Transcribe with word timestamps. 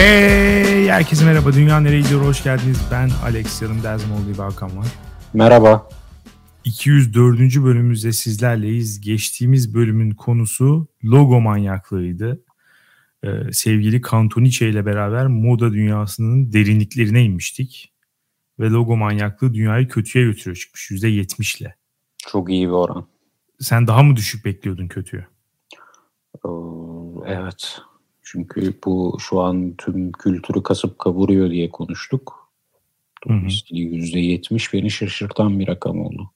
Hey 0.00 0.88
herkese 0.88 1.24
merhaba. 1.24 1.52
Dünya 1.52 1.80
nereye 1.80 2.00
gidiyor? 2.00 2.20
Hoş 2.20 2.44
geldiniz. 2.44 2.88
Ben 2.90 3.10
Alex. 3.24 3.62
Yanımda 3.62 3.94
Ezmoğlu 3.94 4.38
Balkan 4.38 4.76
var. 4.76 4.86
Merhaba. 5.34 5.88
204. 6.64 7.38
bölümümüzde 7.40 8.12
sizlerleyiz. 8.12 9.00
Geçtiğimiz 9.00 9.74
bölümün 9.74 10.10
konusu 10.10 10.88
logo 11.04 11.40
manyaklığıydı. 11.40 12.44
Ee, 13.24 13.28
sevgili 13.52 14.02
Cantonice 14.10 14.70
ile 14.70 14.86
beraber 14.86 15.26
moda 15.26 15.72
dünyasının 15.72 16.52
derinliklerine 16.52 17.24
inmiştik. 17.24 17.92
Ve 18.58 18.70
logo 18.70 18.96
manyaklığı 18.96 19.54
dünyayı 19.54 19.88
kötüye 19.88 20.24
götürüyor 20.24 20.56
çıkmış 20.56 20.90
%70 20.90 21.62
ile. 21.62 21.76
Çok 22.18 22.50
iyi 22.50 22.66
bir 22.66 22.72
oran. 22.72 23.06
Sen 23.58 23.86
daha 23.86 24.02
mı 24.02 24.16
düşük 24.16 24.44
bekliyordun 24.44 24.88
kötüyü? 24.88 25.24
Ee, 26.44 26.48
evet. 27.26 27.80
Çünkü 28.32 28.74
bu 28.84 29.18
şu 29.20 29.40
an 29.40 29.74
tüm 29.78 30.12
kültürü 30.12 30.62
kasıp 30.62 30.98
kavuruyor 30.98 31.50
diye 31.50 31.70
konuştuk. 31.70 32.50
Dolayısıyla 33.28 33.84
%70 33.84 34.72
beni 34.72 34.90
şaşırtan 34.90 35.58
bir 35.58 35.68
rakam 35.68 36.00
oldu. 36.00 36.30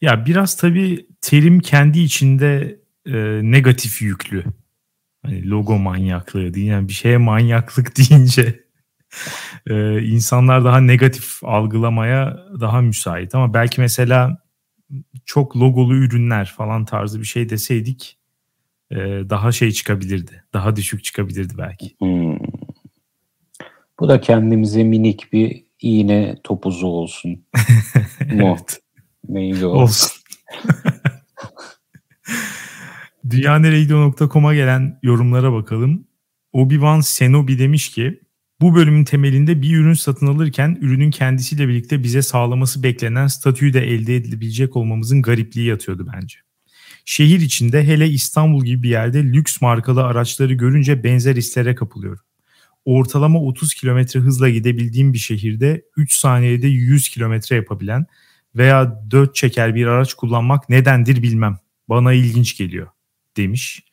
Ya 0.00 0.26
biraz 0.26 0.56
tabii 0.56 1.06
terim 1.20 1.60
kendi 1.60 2.00
içinde 2.00 2.80
e, 3.06 3.12
negatif 3.42 4.02
yüklü. 4.02 4.44
Hani 5.22 5.50
logo 5.50 5.78
manyaklığı 5.78 6.54
değil. 6.54 6.66
Yani 6.66 6.88
bir 6.88 6.92
şeye 6.92 7.18
manyaklık 7.18 7.92
deyince 7.96 8.64
e, 9.66 10.02
insanlar 10.02 10.64
daha 10.64 10.80
negatif 10.80 11.44
algılamaya 11.44 12.46
daha 12.60 12.80
müsait. 12.80 13.34
Ama 13.34 13.54
belki 13.54 13.80
mesela 13.80 14.38
çok 15.24 15.56
logolu 15.56 15.96
ürünler 15.96 16.54
falan 16.56 16.84
tarzı 16.84 17.20
bir 17.20 17.26
şey 17.26 17.48
deseydik 17.48 18.19
e, 18.90 18.96
daha 19.30 19.52
şey 19.52 19.72
çıkabilirdi. 19.72 20.44
Daha 20.52 20.76
düşük 20.76 21.04
çıkabilirdi 21.04 21.54
belki. 21.58 21.94
Hmm. 21.98 22.38
Bu 24.00 24.08
da 24.08 24.20
kendimize 24.20 24.84
minik 24.84 25.32
bir 25.32 25.64
iğne 25.80 26.36
topuzu 26.44 26.86
olsun. 26.86 27.44
evet. 28.20 28.80
Neydi 29.28 29.66
o? 29.66 29.70
Olsun. 29.70 30.22
Dünyaneregidiyor.com'a 33.30 34.54
gelen 34.54 34.98
yorumlara 35.02 35.52
bakalım. 35.52 36.06
Obi-Wan 36.52 37.02
Senobi 37.02 37.58
demiş 37.58 37.90
ki 37.90 38.20
bu 38.60 38.74
bölümün 38.74 39.04
temelinde 39.04 39.62
bir 39.62 39.76
ürün 39.76 39.92
satın 39.92 40.26
alırken 40.26 40.78
ürünün 40.80 41.10
kendisiyle 41.10 41.68
birlikte 41.68 42.02
bize 42.02 42.22
sağlaması 42.22 42.82
beklenen 42.82 43.26
statüyü 43.26 43.72
de 43.72 43.80
elde 43.80 44.16
edilebilecek 44.16 44.76
olmamızın 44.76 45.22
garipliği 45.22 45.66
yatıyordu 45.66 46.10
bence. 46.14 46.38
Şehir 47.10 47.40
içinde 47.40 47.86
hele 47.86 48.08
İstanbul 48.08 48.64
gibi 48.64 48.82
bir 48.82 48.88
yerde 48.88 49.24
lüks 49.24 49.60
markalı 49.60 50.04
araçları 50.04 50.54
görünce 50.54 51.04
benzer 51.04 51.36
hislere 51.36 51.74
kapılıyorum. 51.74 52.22
Ortalama 52.84 53.42
30 53.42 53.74
kilometre 53.74 54.20
hızla 54.20 54.48
gidebildiğim 54.48 55.12
bir 55.12 55.18
şehirde 55.18 55.84
3 55.96 56.12
saniyede 56.12 56.66
100 56.66 57.08
kilometre 57.08 57.56
yapabilen 57.56 58.06
veya 58.54 59.02
4 59.10 59.34
çeker 59.34 59.74
bir 59.74 59.86
araç 59.86 60.14
kullanmak 60.14 60.68
nedendir 60.68 61.22
bilmem. 61.22 61.58
Bana 61.88 62.12
ilginç 62.12 62.56
geliyor 62.56 62.86
demiş. 63.36 63.84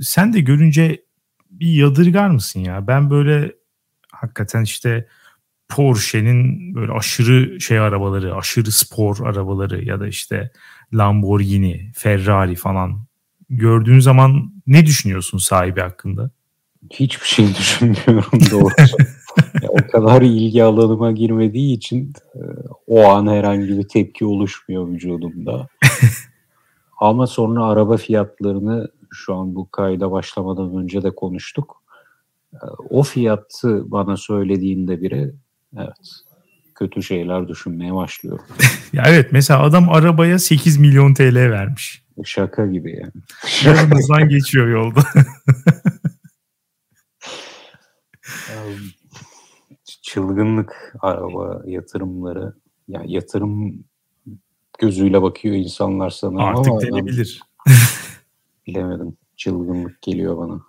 Sen 0.00 0.32
de 0.32 0.40
görünce 0.40 1.04
bir 1.50 1.72
yadırgar 1.72 2.30
mısın 2.30 2.60
ya? 2.60 2.86
Ben 2.86 3.10
böyle 3.10 3.52
hakikaten 4.12 4.62
işte 4.62 5.08
Porsche'nin 5.68 6.74
böyle 6.74 6.92
aşırı 6.92 7.60
şey 7.60 7.78
arabaları, 7.78 8.36
aşırı 8.36 8.72
spor 8.72 9.26
arabaları 9.26 9.84
ya 9.84 10.00
da 10.00 10.08
işte 10.08 10.50
Lamborghini, 10.94 11.90
Ferrari 11.94 12.54
falan 12.54 13.00
gördüğün 13.50 13.98
zaman 13.98 14.52
ne 14.66 14.86
düşünüyorsun 14.86 15.38
sahibi 15.38 15.80
hakkında? 15.80 16.30
Hiçbir 16.90 17.26
şey 17.26 17.48
düşünmüyorum 17.58 18.40
doğrusu. 18.50 18.96
o 19.68 19.76
kadar 19.92 20.22
ilgi 20.22 20.64
alanıma 20.64 21.12
girmediği 21.12 21.76
için 21.76 22.12
e, 22.34 22.40
o 22.86 23.08
an 23.08 23.26
herhangi 23.26 23.78
bir 23.78 23.88
tepki 23.88 24.24
oluşmuyor 24.24 24.88
vücudumda. 24.88 25.68
Ama 27.00 27.26
sonra 27.26 27.64
araba 27.64 27.96
fiyatlarını 27.96 28.88
şu 29.10 29.34
an 29.34 29.54
bu 29.54 29.70
kayda 29.70 30.10
başlamadan 30.10 30.76
önce 30.76 31.02
de 31.02 31.14
konuştuk. 31.14 31.82
E, 32.54 32.66
o 32.90 33.02
fiyatı 33.02 33.90
bana 33.90 34.16
söylediğinde 34.16 35.02
biri 35.02 35.34
evet 35.76 36.27
kötü 36.78 37.02
şeyler 37.02 37.48
düşünmeye 37.48 37.94
başlıyorum. 37.94 38.44
ya 38.92 39.02
evet 39.06 39.28
mesela 39.32 39.62
adam 39.62 39.88
arabaya 39.88 40.38
8 40.38 40.78
milyon 40.78 41.14
TL 41.14 41.36
vermiş. 41.36 42.02
Şaka 42.24 42.66
gibi 42.66 43.00
yani. 43.00 43.12
Yanımızdan 43.64 44.28
geçiyor 44.28 44.68
yolda. 44.68 45.04
Çılgınlık 50.02 50.94
araba 51.00 51.62
yatırımları. 51.66 52.54
Yani 52.88 53.12
yatırım 53.12 53.84
gözüyle 54.78 55.22
bakıyor 55.22 55.54
insanlar 55.54 56.10
sanırım 56.10 56.40
Artık 56.44 56.66
ama 56.68 56.80
denebilir. 56.80 57.40
bilemedim. 58.66 59.16
Çılgınlık 59.36 60.02
geliyor 60.02 60.36
bana. 60.38 60.60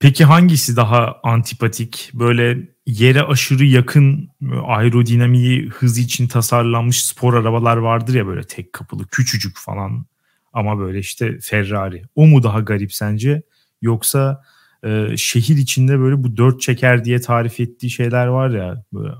Peki 0.00 0.24
hangisi 0.24 0.76
daha 0.76 1.20
antipatik? 1.22 2.10
Böyle 2.14 2.68
yere 2.86 3.22
aşırı 3.22 3.64
yakın 3.64 4.30
aerodinamiği 4.66 5.68
hız 5.68 5.98
için 5.98 6.28
tasarlanmış 6.28 7.04
spor 7.04 7.34
arabalar 7.34 7.76
vardır 7.76 8.14
ya 8.14 8.26
böyle 8.26 8.42
tek 8.42 8.72
kapılı 8.72 9.06
küçücük 9.06 9.56
falan 9.58 10.06
ama 10.52 10.78
böyle 10.78 10.98
işte 10.98 11.38
Ferrari. 11.40 12.02
O 12.14 12.26
mu 12.26 12.42
daha 12.42 12.60
garip 12.60 12.92
sence? 12.92 13.42
Yoksa 13.82 14.42
e, 14.84 15.16
şehir 15.16 15.56
içinde 15.56 15.98
böyle 15.98 16.22
bu 16.22 16.36
dört 16.36 16.60
çeker 16.60 17.04
diye 17.04 17.20
tarif 17.20 17.60
ettiği 17.60 17.90
şeyler 17.90 18.26
var 18.26 18.50
ya 18.50 18.84
böyle 18.92 19.14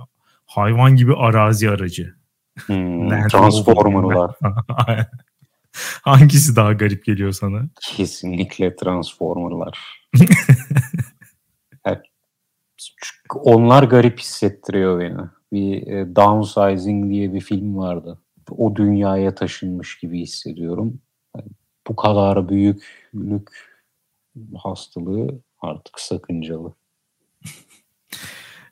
hayvan 0.46 0.96
gibi 0.96 1.14
arazi 1.14 1.70
aracı. 1.70 2.14
Hmm, 2.66 3.28
Transformer'lar. 3.28 4.30
Hangisi 6.02 6.56
daha 6.56 6.72
garip 6.72 7.04
geliyor 7.04 7.32
sana? 7.32 7.62
Kesinlikle 7.80 8.76
Transformer'lar. 8.76 9.78
onlar 13.34 13.82
garip 13.82 14.20
hissettiriyor 14.20 15.00
beni. 15.00 15.20
Bir 15.52 15.86
e, 15.86 16.16
Downsizing 16.16 17.10
diye 17.10 17.32
bir 17.32 17.40
film 17.40 17.76
vardı. 17.76 18.18
O 18.50 18.76
dünyaya 18.76 19.34
taşınmış 19.34 19.98
gibi 19.98 20.20
hissediyorum. 20.20 21.00
Yani 21.36 21.48
bu 21.88 21.96
kadar 21.96 22.48
büyüklük 22.48 23.48
hastalığı 24.56 25.40
artık 25.60 26.00
sakıncalı. 26.00 26.74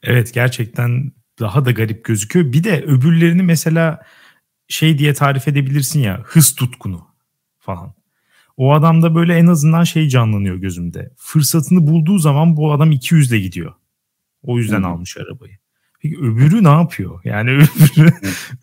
evet 0.02 0.34
gerçekten 0.34 1.12
daha 1.40 1.64
da 1.64 1.70
garip 1.70 2.04
gözüküyor. 2.04 2.52
Bir 2.52 2.64
de 2.64 2.82
öbürlerini 2.82 3.42
mesela 3.42 4.02
şey 4.68 4.98
diye 4.98 5.14
tarif 5.14 5.48
edebilirsin 5.48 6.00
ya 6.00 6.20
hız 6.24 6.54
tutkunu 6.54 7.06
falan. 7.58 7.94
O 8.56 8.74
adamda 8.74 9.14
böyle 9.14 9.34
en 9.34 9.46
azından 9.46 9.84
şey 9.84 10.08
canlanıyor 10.08 10.56
gözümde. 10.56 11.10
Fırsatını 11.16 11.86
bulduğu 11.86 12.18
zaman 12.18 12.56
bu 12.56 12.72
adam 12.72 12.92
200 12.92 13.32
ile 13.32 13.40
gidiyor. 13.40 13.72
O 14.42 14.58
yüzden 14.58 14.78
hmm. 14.78 14.84
almış 14.84 15.16
arabayı. 15.16 15.58
Peki 16.00 16.18
öbürü 16.18 16.64
ne 16.64 16.68
yapıyor? 16.68 17.20
Yani 17.24 17.50
öbürü, 17.50 18.12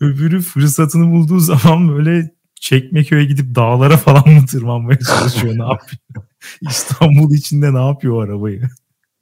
öbürü 0.00 0.40
fırsatını 0.40 1.12
bulduğu 1.12 1.38
zaman 1.38 1.88
böyle 1.88 2.30
Çekmeköy'e 2.54 3.24
gidip 3.24 3.54
dağlara 3.54 3.96
falan 3.96 4.28
mı 4.28 4.46
tırmanmaya 4.46 4.98
çalışıyor? 4.98 5.58
ne 5.58 5.62
yapıyor? 5.62 6.26
İstanbul 6.70 7.34
içinde 7.34 7.74
ne 7.74 7.86
yapıyor 7.86 8.28
arabayı? 8.28 8.62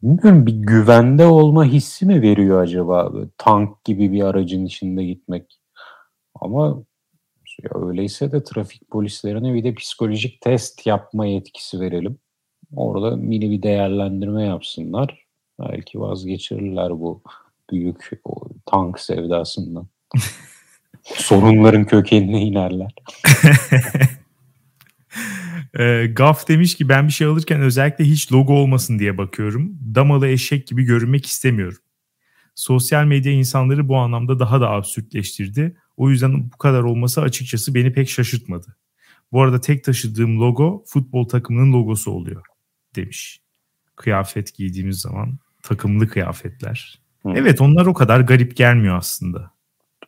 Bilmiyorum 0.02 0.46
bir 0.46 0.52
güvende 0.52 1.26
olma 1.26 1.64
hissi 1.64 2.06
mi 2.06 2.22
veriyor 2.22 2.62
acaba? 2.62 3.14
Böyle 3.14 3.30
tank 3.38 3.84
gibi 3.84 4.12
bir 4.12 4.22
aracın 4.22 4.64
içinde 4.64 5.04
gitmek. 5.04 5.61
Ama 6.34 6.82
ya 7.62 7.70
öyleyse 7.86 8.32
de 8.32 8.44
trafik 8.44 8.90
polislerine 8.90 9.54
bir 9.54 9.64
de 9.64 9.74
psikolojik 9.74 10.40
test 10.40 10.86
yapma 10.86 11.26
yetkisi 11.26 11.80
verelim. 11.80 12.18
Orada 12.76 13.16
mini 13.16 13.50
bir 13.50 13.62
değerlendirme 13.62 14.44
yapsınlar. 14.44 15.26
Belki 15.60 16.00
vazgeçirirler 16.00 16.90
bu 16.90 17.22
büyük 17.70 18.10
o 18.24 18.48
tank 18.66 19.00
sevdasından. 19.00 19.86
Sorunların 21.02 21.84
kökenine 21.84 22.42
inerler. 22.42 22.94
e, 25.78 26.06
Gaf 26.06 26.48
demiş 26.48 26.74
ki 26.74 26.88
ben 26.88 27.06
bir 27.06 27.12
şey 27.12 27.26
alırken 27.26 27.60
özellikle 27.60 28.04
hiç 28.04 28.32
logo 28.32 28.52
olmasın 28.52 28.98
diye 28.98 29.18
bakıyorum. 29.18 29.78
Damalı 29.94 30.28
eşek 30.28 30.66
gibi 30.66 30.84
görünmek 30.84 31.26
istemiyorum. 31.26 31.78
Sosyal 32.54 33.04
medya 33.04 33.32
insanları 33.32 33.88
bu 33.88 33.96
anlamda 33.96 34.38
daha 34.38 34.60
da 34.60 34.70
absürtleştirdi. 34.70 35.76
O 35.96 36.10
yüzden 36.10 36.50
bu 36.52 36.58
kadar 36.58 36.82
olması 36.82 37.20
açıkçası 37.20 37.74
beni 37.74 37.92
pek 37.92 38.10
şaşırtmadı. 38.10 38.76
Bu 39.32 39.42
arada 39.42 39.60
tek 39.60 39.84
taşıdığım 39.84 40.40
logo 40.40 40.84
futbol 40.86 41.28
takımının 41.28 41.72
logosu 41.72 42.10
oluyor 42.10 42.46
demiş. 42.96 43.40
Kıyafet 43.96 44.54
giydiğimiz 44.54 45.00
zaman 45.00 45.38
takımlı 45.62 46.08
kıyafetler. 46.08 47.00
Hı. 47.22 47.32
Evet 47.36 47.60
onlar 47.60 47.86
o 47.86 47.94
kadar 47.94 48.20
garip 48.20 48.56
gelmiyor 48.56 48.96
aslında. 48.96 49.50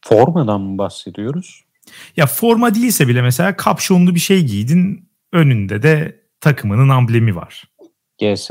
Formadan 0.02 0.60
mı 0.60 0.78
bahsediyoruz? 0.78 1.64
Ya 2.16 2.26
forma 2.26 2.74
değilse 2.74 3.08
bile 3.08 3.22
mesela 3.22 3.56
kapşonlu 3.56 4.14
bir 4.14 4.20
şey 4.20 4.44
giydin 4.44 5.08
önünde 5.32 5.82
de 5.82 6.20
takımının 6.40 6.88
amblemi 6.88 7.36
var. 7.36 7.64
GS. 8.20 8.50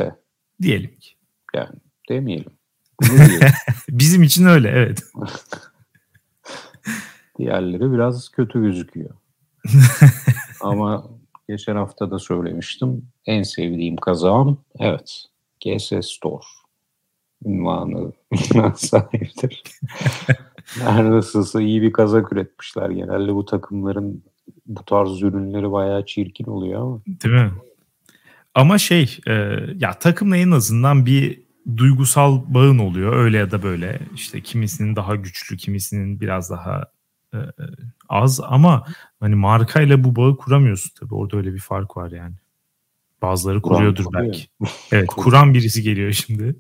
Diyelim 0.62 0.95
ki. 1.00 1.09
Yani 1.53 1.80
demeyelim. 2.09 2.51
Bizim 3.89 4.24
için 4.24 4.45
öyle 4.45 4.69
evet. 4.69 5.03
Diğerleri 7.38 7.91
biraz 7.91 8.30
kötü 8.30 8.62
gözüküyor. 8.62 9.09
Ama 10.62 11.03
geçen 11.50 11.75
hafta 11.75 12.12
da 12.12 12.19
söylemiştim. 12.19 13.07
En 13.25 13.44
sevdiğim 13.44 13.95
kazağım 13.95 14.57
evet 14.80 15.25
GS 15.65 15.94
Store 16.01 16.44
ünvanı 17.45 18.12
sahiptir. 18.75 19.63
Her 20.65 21.12
nasılsa 21.12 21.62
iyi 21.62 21.81
bir 21.81 21.94
kazak 21.94 22.33
üretmişler. 22.33 22.89
Genelde 22.89 23.33
bu 23.33 23.45
takımların 23.45 24.24
bu 24.65 24.85
tarz 24.85 25.21
ürünleri 25.21 25.71
bayağı 25.71 26.06
çirkin 26.06 26.45
oluyor 26.45 26.81
ama. 26.81 27.01
Değil 27.07 27.35
mi? 27.35 27.51
Ama 28.56 28.77
şey 28.77 29.19
e, 29.27 29.33
ya 29.75 29.94
takımla 30.00 30.38
en 30.38 30.51
azından 30.51 31.06
bir 31.06 31.44
duygusal 31.77 32.41
bağın 32.47 32.80
oluyor 32.80 33.15
öyle 33.15 33.38
ya 33.38 33.51
da 33.51 33.63
böyle. 33.63 34.00
İşte 34.15 34.41
kimisinin 34.41 34.95
daha 34.95 35.15
güçlü, 35.15 35.57
kimisinin 35.57 36.21
biraz 36.21 36.50
daha 36.50 36.83
e, 37.33 37.39
az 38.09 38.39
ama 38.44 38.85
hani 39.19 39.35
markayla 39.35 40.03
bu 40.03 40.15
bağı 40.15 40.38
kuramıyorsun 40.38 40.91
tabii. 41.00 41.15
Orada 41.15 41.38
öyle 41.38 41.53
bir 41.53 41.59
fark 41.59 41.97
var 41.97 42.12
yani. 42.12 42.35
Bazıları 43.21 43.62
Kuran 43.62 43.77
kuruyordur 43.77 44.06
belki. 44.13 44.47
evet, 44.91 45.07
kuran 45.07 45.53
birisi 45.53 45.81
geliyor 45.81 46.12
şimdi. 46.12 46.56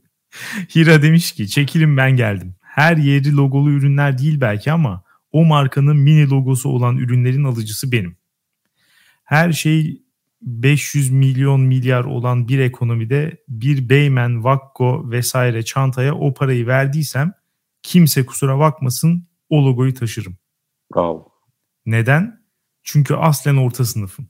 Hira 0.75 1.01
demiş 1.01 1.31
ki 1.31 1.49
çekilin 1.49 1.97
ben 1.97 2.11
geldim. 2.11 2.55
Her 2.61 2.97
yeri 2.97 3.35
logolu 3.35 3.71
ürünler 3.71 4.17
değil 4.17 4.41
belki 4.41 4.71
ama 4.71 5.03
o 5.31 5.45
markanın 5.45 5.97
mini 5.97 6.29
logosu 6.29 6.69
olan 6.69 6.97
ürünlerin 6.97 7.43
alıcısı 7.43 7.91
benim. 7.91 8.17
Her 9.23 9.51
şey 9.51 10.03
500 10.41 11.09
milyon 11.09 11.61
milyar 11.61 12.03
olan 12.03 12.47
bir 12.47 12.59
ekonomide 12.59 13.43
bir 13.47 13.89
Beymen, 13.89 14.43
Vakko 14.43 15.11
vesaire 15.11 15.63
çantaya 15.63 16.15
o 16.15 16.33
parayı 16.33 16.67
verdiysem 16.67 17.33
kimse 17.83 18.25
kusura 18.25 18.59
bakmasın 18.59 19.27
o 19.49 19.65
logoyu 19.65 19.93
taşırım. 19.93 20.37
Bravo. 20.95 21.31
Neden? 21.85 22.43
Çünkü 22.83 23.13
aslen 23.13 23.57
orta 23.57 23.85
sınıfım. 23.85 24.27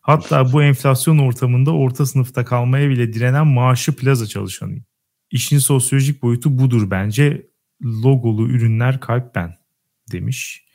Hatta 0.00 0.52
bu 0.52 0.62
enflasyon 0.62 1.18
ortamında 1.18 1.70
orta 1.74 2.06
sınıfta 2.06 2.44
kalmaya 2.44 2.88
bile 2.88 3.12
direnen 3.12 3.46
maaşı 3.46 3.96
plaza 3.96 4.26
çalışanıyım. 4.26 4.84
İşin 5.30 5.58
sosyolojik 5.58 6.22
boyutu 6.22 6.58
budur 6.58 6.90
bence. 6.90 7.46
Logolu 7.82 8.48
ürünler 8.48 9.00
kalp 9.00 9.34
ben 9.34 9.58
demiş. 10.12 10.66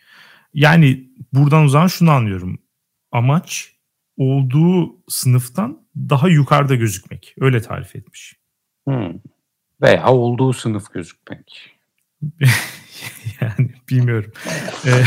Yani 0.53 1.09
buradan 1.33 1.63
o 1.63 1.67
zaman 1.67 1.87
şunu 1.87 2.11
anlıyorum. 2.11 2.59
Amaç 3.11 3.75
olduğu 4.17 4.95
sınıftan 5.07 5.87
daha 5.95 6.29
yukarıda 6.29 6.75
gözükmek. 6.75 7.35
Öyle 7.39 7.61
tarif 7.61 7.95
etmiş. 7.95 8.35
Hmm. 8.87 9.13
Veya 9.81 10.07
olduğu 10.07 10.53
sınıf 10.53 10.93
gözükmek. 10.93 11.75
yani 13.41 13.71
bilmiyorum. 13.89 14.31
ee, 14.85 15.03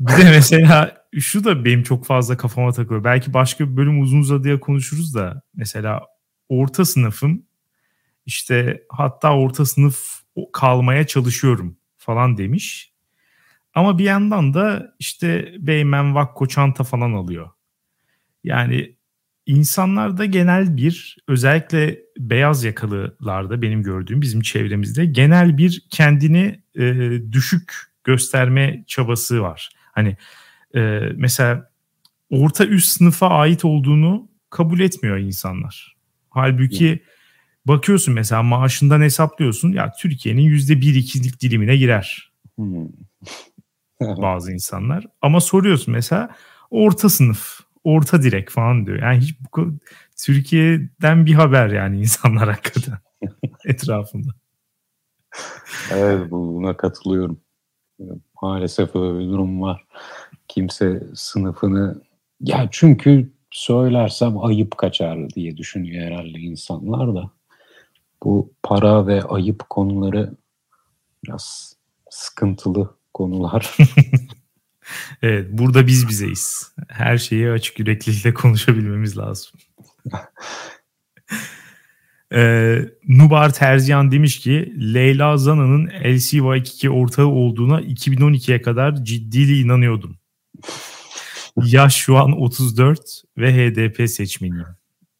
bir 0.00 0.24
de 0.24 0.30
mesela 0.30 1.04
şu 1.20 1.44
da 1.44 1.64
benim 1.64 1.82
çok 1.82 2.06
fazla 2.06 2.36
kafama 2.36 2.72
takılıyor. 2.72 3.04
Belki 3.04 3.34
başka 3.34 3.70
bir 3.70 3.76
bölüm 3.76 4.00
uzun 4.00 4.20
uzadıya 4.20 4.60
konuşuruz 4.60 5.14
da 5.14 5.42
mesela 5.54 6.02
orta 6.48 6.84
sınıfım 6.84 7.42
işte 8.26 8.82
hatta 8.88 9.36
orta 9.36 9.66
sınıf 9.66 10.22
kalmaya 10.52 11.06
çalışıyorum 11.06 11.76
falan 11.96 12.38
demiş. 12.38 12.92
Ama 13.74 13.98
bir 13.98 14.04
yandan 14.04 14.54
da 14.54 14.94
işte 14.98 15.54
Beymen 15.58 16.14
Vakko 16.14 16.46
çanta 16.46 16.84
falan 16.84 17.12
alıyor. 17.12 17.50
Yani 18.44 18.93
insanlarda 19.46 20.24
genel 20.24 20.76
bir 20.76 21.16
özellikle 21.28 21.98
beyaz 22.18 22.64
yakalılarda 22.64 23.62
benim 23.62 23.82
gördüğüm 23.82 24.22
bizim 24.22 24.40
çevremizde 24.40 25.06
genel 25.06 25.58
bir 25.58 25.86
kendini 25.90 26.62
e, 26.78 26.82
düşük 27.32 27.74
gösterme 28.04 28.84
çabası 28.86 29.40
var. 29.42 29.70
Hani 29.92 30.16
e, 30.74 31.00
mesela 31.16 31.70
orta 32.30 32.66
üst 32.66 32.88
sınıfa 32.88 33.28
ait 33.28 33.64
olduğunu 33.64 34.28
kabul 34.50 34.80
etmiyor 34.80 35.16
insanlar. 35.16 35.96
Halbuki 36.30 37.02
bakıyorsun 37.66 38.14
mesela 38.14 38.42
maaşından 38.42 39.00
hesaplıyorsun 39.00 39.72
ya 39.72 39.92
Türkiye'nin 40.00 40.42
yüzde 40.42 40.80
bir 40.80 40.94
ikizlik 40.94 41.40
dilimine 41.40 41.76
girer. 41.76 42.32
Hmm. 42.56 42.88
bazı 44.22 44.52
insanlar. 44.52 45.06
Ama 45.22 45.40
soruyorsun 45.40 45.94
mesela 45.94 46.36
orta 46.70 47.08
sınıf, 47.08 47.60
orta 47.84 48.22
direk 48.22 48.50
falan 48.50 48.86
diyor. 48.86 49.02
Yani 49.02 49.20
hiç 49.20 49.34
bu 49.56 49.74
Türkiye'den 50.24 51.26
bir 51.26 51.34
haber 51.34 51.68
yani 51.68 52.00
insanlar 52.00 52.48
hakikaten 52.48 52.98
etrafında. 53.64 54.30
Evet 55.90 56.30
buna 56.30 56.76
katılıyorum. 56.76 57.40
Maalesef 58.42 58.96
öyle 58.96 59.18
bir 59.18 59.24
durum 59.24 59.62
var. 59.62 59.84
Kimse 60.48 61.02
sınıfını 61.14 62.02
ya 62.40 62.68
çünkü 62.70 63.32
söylersem 63.50 64.38
ayıp 64.38 64.78
kaçar 64.78 65.30
diye 65.30 65.56
düşünüyor 65.56 66.06
herhalde 66.06 66.38
insanlar 66.38 67.14
da. 67.14 67.30
Bu 68.22 68.52
para 68.62 69.06
ve 69.06 69.22
ayıp 69.22 69.68
konuları 69.70 70.34
biraz 71.24 71.76
sıkıntılı 72.10 72.94
konular. 73.14 73.76
evet, 75.22 75.48
burada 75.50 75.86
biz 75.86 76.08
bizeyiz. 76.08 76.72
Her 76.88 77.18
şeyi 77.18 77.50
açık 77.50 77.78
yüreklilikle 77.78 78.34
konuşabilmemiz 78.34 79.18
lazım. 79.18 79.52
ee, 82.34 82.78
Nubar 83.08 83.52
Terziyan 83.52 84.12
demiş 84.12 84.40
ki 84.40 84.74
Leyla 84.94 85.36
Zana'nın 85.36 85.86
LCY2 85.86 86.88
ortağı 86.88 87.26
olduğuna 87.26 87.80
2012'ye 87.80 88.62
kadar 88.62 89.04
ciddiyle 89.04 89.58
inanıyordum. 89.58 90.18
Yaş 91.56 91.94
şu 91.94 92.16
an 92.16 92.32
34 92.32 93.00
ve 93.38 93.52
HDP 93.52 94.10
seçmeniyim 94.10 94.66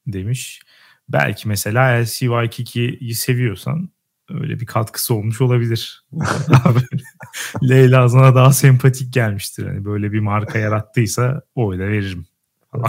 demiş. 0.07 0.61
Belki 1.09 1.49
mesela 1.49 2.01
LCY2'yi 2.01 3.15
seviyorsan 3.15 3.91
öyle 4.31 4.61
bir 4.61 4.67
katkısı 4.67 5.15
olmuş 5.15 5.41
olabilir. 5.41 6.05
Leyla 7.69 8.09
sana 8.09 8.35
daha 8.35 8.53
sempatik 8.53 9.13
gelmiştir. 9.13 9.67
Hani 9.67 9.85
böyle 9.85 10.13
bir 10.13 10.21
marka 10.21 10.59
yarattıysa 10.59 11.43
oyla 11.55 11.89
veririm. 11.89 12.27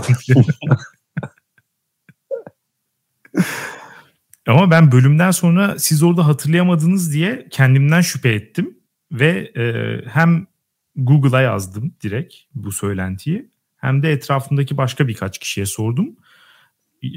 Ama 4.48 4.72
ben 4.72 4.92
bölümden 4.92 5.32
sonra 5.32 5.80
siz 5.80 6.04
orada 6.04 6.28
hatırlayamadınız 6.28 7.14
diye 7.14 7.48
kendimden 7.52 8.02
şüphe 8.02 8.30
ettim 8.30 8.78
ve 9.12 9.52
e, 9.58 9.64
hem 10.10 10.48
Google'a 10.96 11.42
yazdım 11.42 11.96
direkt 12.04 12.36
bu 12.56 12.72
söylentiyi 12.72 13.50
hem 13.78 14.04
de 14.04 14.12
etrafımdaki 14.12 14.78
başka 14.78 15.08
birkaç 15.08 15.40
kişiye 15.40 15.66
sordum. 15.66 16.16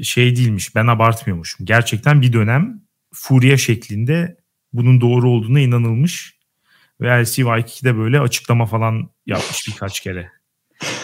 Şey 0.03 0.35
değilmiş 0.35 0.75
ben 0.75 0.87
abartmıyormuşum. 0.87 1.65
Gerçekten 1.65 2.21
bir 2.21 2.33
dönem 2.33 2.81
furya 3.13 3.57
şeklinde 3.57 4.37
bunun 4.73 5.01
doğru 5.01 5.29
olduğuna 5.29 5.59
inanılmış. 5.59 6.39
Ve 7.01 7.07
LCY2'de 7.07 7.97
böyle 7.97 8.19
açıklama 8.19 8.65
falan 8.65 9.09
yapmış 9.25 9.67
birkaç 9.67 9.99
kere. 9.99 10.31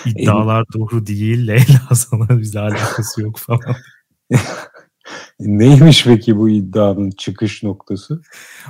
İddialar 0.05 0.65
doğru 0.73 1.07
değil. 1.07 1.47
Leyla 1.47 1.95
sana 1.95 2.39
bizle 2.39 2.59
alakası 2.59 3.21
yok 3.21 3.39
falan. 3.39 3.75
Neymiş 5.39 6.03
peki 6.05 6.37
bu 6.37 6.49
iddianın 6.49 7.11
çıkış 7.11 7.63
noktası? 7.63 8.21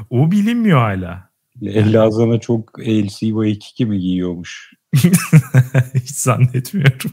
O 0.09 0.31
bilinmiyor 0.31 0.79
hala. 0.79 1.29
Leyla 1.63 2.11
sana 2.11 2.39
çok 2.39 2.79
LCY2 2.79 3.85
mi 3.85 3.99
giyiyormuş? 3.99 4.73
Hiç 5.93 6.11
zannetmiyorum. 6.11 7.11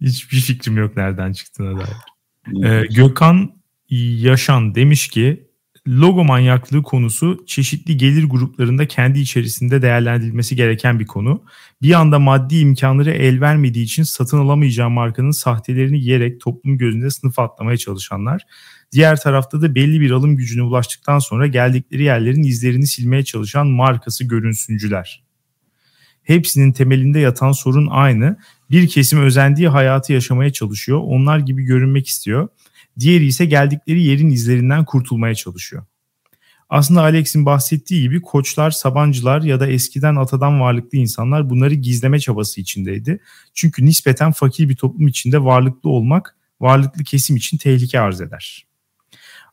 Hiçbir 0.00 0.40
fikrim 0.40 0.76
yok 0.76 0.96
nereden 0.96 1.32
çıktığına 1.32 1.80
dair. 1.80 1.96
Ee, 2.64 2.82
Gökhan 2.90 3.58
Yaşan 3.90 4.74
demiş 4.74 5.08
ki 5.08 5.48
logo 5.88 6.24
manyaklığı 6.24 6.82
konusu 6.82 7.44
çeşitli 7.46 7.96
gelir 7.96 8.24
gruplarında 8.24 8.88
kendi 8.88 9.20
içerisinde 9.20 9.82
değerlendirilmesi 9.82 10.56
gereken 10.56 11.00
bir 11.00 11.06
konu. 11.06 11.42
Bir 11.82 11.92
anda 11.92 12.18
maddi 12.18 12.58
imkanları 12.58 13.10
el 13.10 13.40
vermediği 13.40 13.84
için 13.84 14.02
satın 14.02 14.38
alamayacağı 14.38 14.90
markanın 14.90 15.30
sahtelerini 15.30 15.98
yiyerek 15.98 16.40
toplum 16.40 16.78
gözünde 16.78 17.10
sınıf 17.10 17.38
atlamaya 17.38 17.76
çalışanlar. 17.76 18.42
Diğer 18.92 19.20
tarafta 19.20 19.62
da 19.62 19.74
belli 19.74 20.00
bir 20.00 20.10
alım 20.10 20.36
gücüne 20.36 20.62
ulaştıktan 20.62 21.18
sonra 21.18 21.46
geldikleri 21.46 22.02
yerlerin 22.02 22.42
izlerini 22.42 22.86
silmeye 22.86 23.24
çalışan 23.24 23.66
markası 23.66 24.24
görünsüncüler. 24.24 25.24
Hepsinin 26.22 26.72
temelinde 26.72 27.18
yatan 27.18 27.52
sorun 27.52 27.88
aynı. 27.90 28.36
Bir 28.70 28.88
kesim 28.88 29.20
özendiği 29.20 29.68
hayatı 29.68 30.12
yaşamaya 30.12 30.52
çalışıyor. 30.52 31.00
Onlar 31.04 31.38
gibi 31.38 31.62
görünmek 31.62 32.06
istiyor. 32.06 32.48
Diğeri 32.98 33.26
ise 33.26 33.44
geldikleri 33.44 34.02
yerin 34.02 34.30
izlerinden 34.30 34.84
kurtulmaya 34.84 35.34
çalışıyor. 35.34 35.84
Aslında 36.70 37.02
Alex'in 37.02 37.46
bahsettiği 37.46 38.02
gibi 38.02 38.22
koçlar, 38.22 38.70
sabancılar 38.70 39.42
ya 39.42 39.60
da 39.60 39.66
eskiden 39.66 40.16
atadan 40.16 40.60
varlıklı 40.60 40.98
insanlar 40.98 41.50
bunları 41.50 41.74
gizleme 41.74 42.20
çabası 42.20 42.60
içindeydi. 42.60 43.20
Çünkü 43.54 43.84
nispeten 43.84 44.32
fakir 44.32 44.68
bir 44.68 44.76
toplum 44.76 45.08
içinde 45.08 45.44
varlıklı 45.44 45.90
olmak 45.90 46.36
varlıklı 46.60 47.04
kesim 47.04 47.36
için 47.36 47.58
tehlike 47.58 48.00
arz 48.00 48.20
eder. 48.20 48.66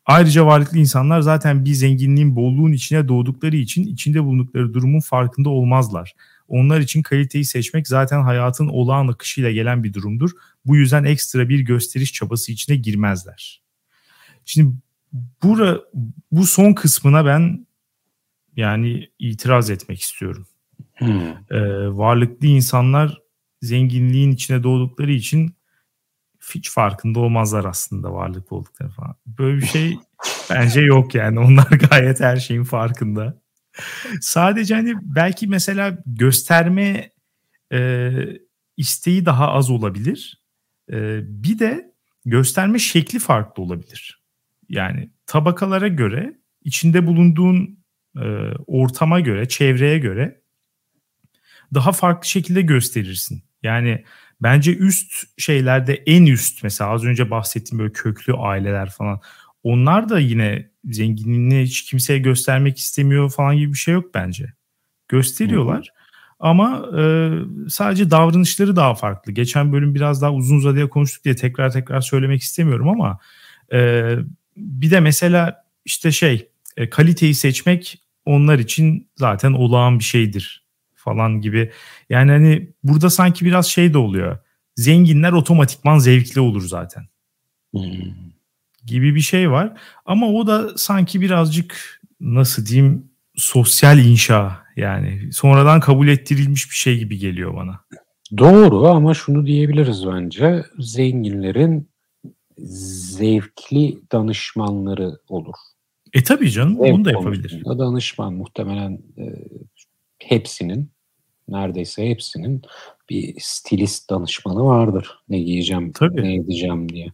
Ayrıca 0.06 0.46
varlıklı 0.46 0.78
insanlar 0.78 1.22
zaten 1.22 1.66
bir 1.66 1.74
zenginliğin 1.74 2.36
bolluğun 2.36 2.72
içine 2.72 3.08
doğdukları 3.08 3.56
için 3.56 3.84
içinde 3.84 4.24
bulundukları 4.24 4.74
durumun 4.74 5.00
farkında 5.00 5.50
olmazlar. 5.50 6.14
Onlar 6.48 6.80
için 6.80 7.02
kaliteyi 7.02 7.46
seçmek 7.46 7.88
zaten 7.88 8.22
hayatın 8.22 8.68
olağan 8.68 9.08
akışıyla 9.08 9.52
gelen 9.52 9.84
bir 9.84 9.94
durumdur. 9.94 10.32
Bu 10.66 10.76
yüzden 10.76 11.04
ekstra 11.04 11.50
bir 11.50 11.60
gösteriş 11.60 12.14
çabası 12.14 12.52
içine 12.52 12.76
girmezler. 12.76 13.62
Şimdi 14.46 14.76
bura, 15.44 15.80
bu 16.32 16.46
son 16.46 16.74
kısmına 16.74 17.26
ben 17.26 17.68
yani 18.56 19.10
itiraz 19.20 19.70
etmek 19.70 20.02
istiyorum. 20.02 20.48
Hmm. 20.96 21.22
Ee, 21.52 21.88
varlıklı 21.98 22.48
insanlar 22.48 23.22
zenginliğin 23.62 24.32
içine 24.32 24.64
doğdukları 24.64 25.12
için 25.12 25.56
hiç 26.56 26.72
farkında 26.72 27.20
olmazlar 27.20 27.66
aslında 27.66 28.14
varlıklı 28.14 28.56
oldukları 28.56 28.90
falan. 28.90 29.16
Böyle 29.26 29.58
bir 29.58 29.66
şey 29.66 29.98
bence 30.50 30.82
yok 30.82 31.16
yani. 31.16 31.40
Onlar 31.40 31.70
gayet 31.90 32.20
her 32.20 32.38
şeyin 32.38 32.64
farkında. 32.64 33.42
Sadece 34.22 34.76
hani 34.76 34.94
belki 35.02 35.48
mesela 35.48 35.98
gösterme 36.06 37.12
e, 37.74 38.12
isteği 38.78 39.26
daha 39.26 39.52
az 39.52 39.70
olabilir. 39.70 40.42
E, 40.92 41.20
bir 41.44 41.60
de 41.60 41.92
gösterme 42.26 42.80
şekli 42.80 43.20
farklı 43.20 43.64
olabilir. 43.64 44.24
Yani 44.70 45.10
tabakalara 45.26 45.88
göre, 45.88 46.40
içinde 46.64 47.08
bulunduğun 47.08 47.80
e, 48.18 48.26
ortama 48.68 49.20
göre, 49.20 49.48
çevreye 49.48 49.98
göre 49.98 50.42
daha 51.74 51.92
farklı 51.92 52.30
şekilde 52.30 52.62
gösterirsin. 52.62 53.44
Yani 53.64 54.04
bence 54.42 54.76
üst 54.76 55.24
şeylerde 55.38 55.94
en 55.94 56.26
üst 56.26 56.64
mesela 56.64 56.90
az 56.92 57.04
önce 57.04 57.32
bahsettiğim 57.32 57.80
böyle 57.80 57.94
köklü 57.94 58.34
aileler 58.34 58.90
falan 58.90 59.22
onlar 59.66 60.10
da 60.10 60.20
yine 60.20 60.70
zenginliğini 60.84 61.64
hiç 61.64 61.84
kimseye 61.84 62.20
göstermek 62.20 62.78
istemiyor 62.78 63.32
falan 63.32 63.58
gibi 63.58 63.74
bir 63.74 63.78
şey 63.78 63.94
yok 63.94 64.14
bence. 64.14 64.54
Gösteriyorlar. 65.08 65.78
Hı 65.78 65.80
hı. 65.80 66.06
Ama 66.40 66.86
e, 67.00 67.32
sadece 67.70 68.12
davranışları 68.12 68.76
daha 68.76 68.96
farklı. 68.96 69.32
Geçen 69.32 69.74
bölüm 69.74 69.96
biraz 69.96 70.22
daha 70.22 70.34
uzun 70.34 70.58
uzadıya 70.58 70.90
konuştuk 70.90 71.24
diye 71.24 71.36
tekrar 71.36 71.72
tekrar 71.72 72.02
söylemek 72.02 72.42
istemiyorum 72.42 72.90
ama 72.90 73.20
e, 73.74 74.04
bir 74.58 74.92
de 74.92 75.00
mesela 75.00 75.64
işte 75.86 76.12
şey 76.12 76.50
e, 76.78 76.90
kaliteyi 76.90 77.36
seçmek 77.36 78.02
onlar 78.26 78.60
için 78.60 79.08
zaten 79.16 79.52
olağan 79.52 80.00
bir 80.00 80.04
şeydir 80.04 80.66
falan 80.96 81.42
gibi. 81.42 81.72
Yani 82.10 82.32
hani 82.32 82.70
burada 82.84 83.10
sanki 83.10 83.46
biraz 83.46 83.68
şey 83.68 83.94
de 83.94 83.98
oluyor. 83.98 84.38
Zenginler 84.76 85.32
otomatikman 85.32 85.98
zevkli 86.00 86.42
olur 86.42 86.68
zaten. 86.68 87.08
Hmm. 87.72 88.26
Gibi 88.86 89.16
bir 89.16 89.22
şey 89.22 89.52
var. 89.52 89.78
Ama 90.06 90.28
o 90.28 90.48
da 90.48 90.78
sanki 90.78 91.22
birazcık 91.22 92.02
nasıl 92.20 92.66
diyeyim 92.66 93.10
sosyal 93.36 94.00
inşa 94.00 94.66
yani 94.76 95.34
sonradan 95.34 95.80
kabul 95.80 96.08
ettirilmiş 96.08 96.70
bir 96.72 96.76
şey 96.76 96.98
gibi 96.98 97.18
geliyor 97.18 97.56
bana. 97.56 97.80
Doğru 98.38 98.88
ama 98.88 99.14
şunu 99.14 99.46
diyebiliriz 99.46 100.08
bence. 100.08 100.64
Zenginlerin 100.80 101.90
zevkli 102.58 104.00
danışmanları 104.12 105.20
olur. 105.30 105.56
E 106.14 106.24
tabii 106.24 106.52
canım 106.52 106.78
Zevk 106.78 106.94
onu 106.94 107.06
da 107.06 107.12
yapabilir. 107.12 107.64
Danışman 107.66 108.34
muhtemelen 108.34 109.00
e, 109.18 109.24
hepsinin 110.20 110.92
neredeyse 111.48 112.10
hepsinin 112.10 112.62
bir 113.10 113.36
stilist 113.40 114.10
danışmanı 114.10 114.64
vardır. 114.66 115.20
Ne 115.30 115.40
giyeceğim, 115.40 115.92
Tabii. 115.92 116.24
ne 116.24 116.36
edeceğim 116.36 116.90
diye. 116.90 117.14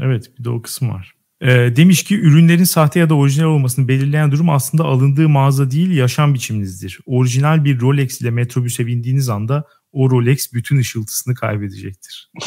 Evet 0.00 0.38
bir 0.38 0.44
de 0.44 0.50
o 0.50 0.62
kısım 0.62 0.90
var. 0.90 1.14
Ee, 1.40 1.72
demiş 1.76 2.02
ki 2.02 2.20
ürünlerin 2.20 2.64
sahte 2.64 3.00
ya 3.00 3.10
da 3.10 3.14
orijinal 3.14 3.46
olmasını 3.46 3.88
belirleyen 3.88 4.32
durum 4.32 4.50
aslında 4.50 4.84
alındığı 4.84 5.28
mağaza 5.28 5.70
değil 5.70 5.90
yaşam 5.90 6.34
biçiminizdir. 6.34 7.00
Orijinal 7.06 7.64
bir 7.64 7.80
Rolex 7.80 8.20
ile 8.20 8.30
metrobüse 8.30 8.86
bindiğiniz 8.86 9.28
anda 9.28 9.64
o 9.92 10.10
Rolex 10.10 10.52
bütün 10.52 10.76
ışıltısını 10.76 11.34
kaybedecektir. 11.34 12.30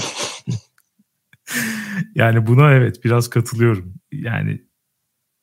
yani 2.15 2.47
buna 2.47 2.71
evet 2.71 3.05
biraz 3.05 3.29
katılıyorum. 3.29 3.93
Yani 4.11 4.61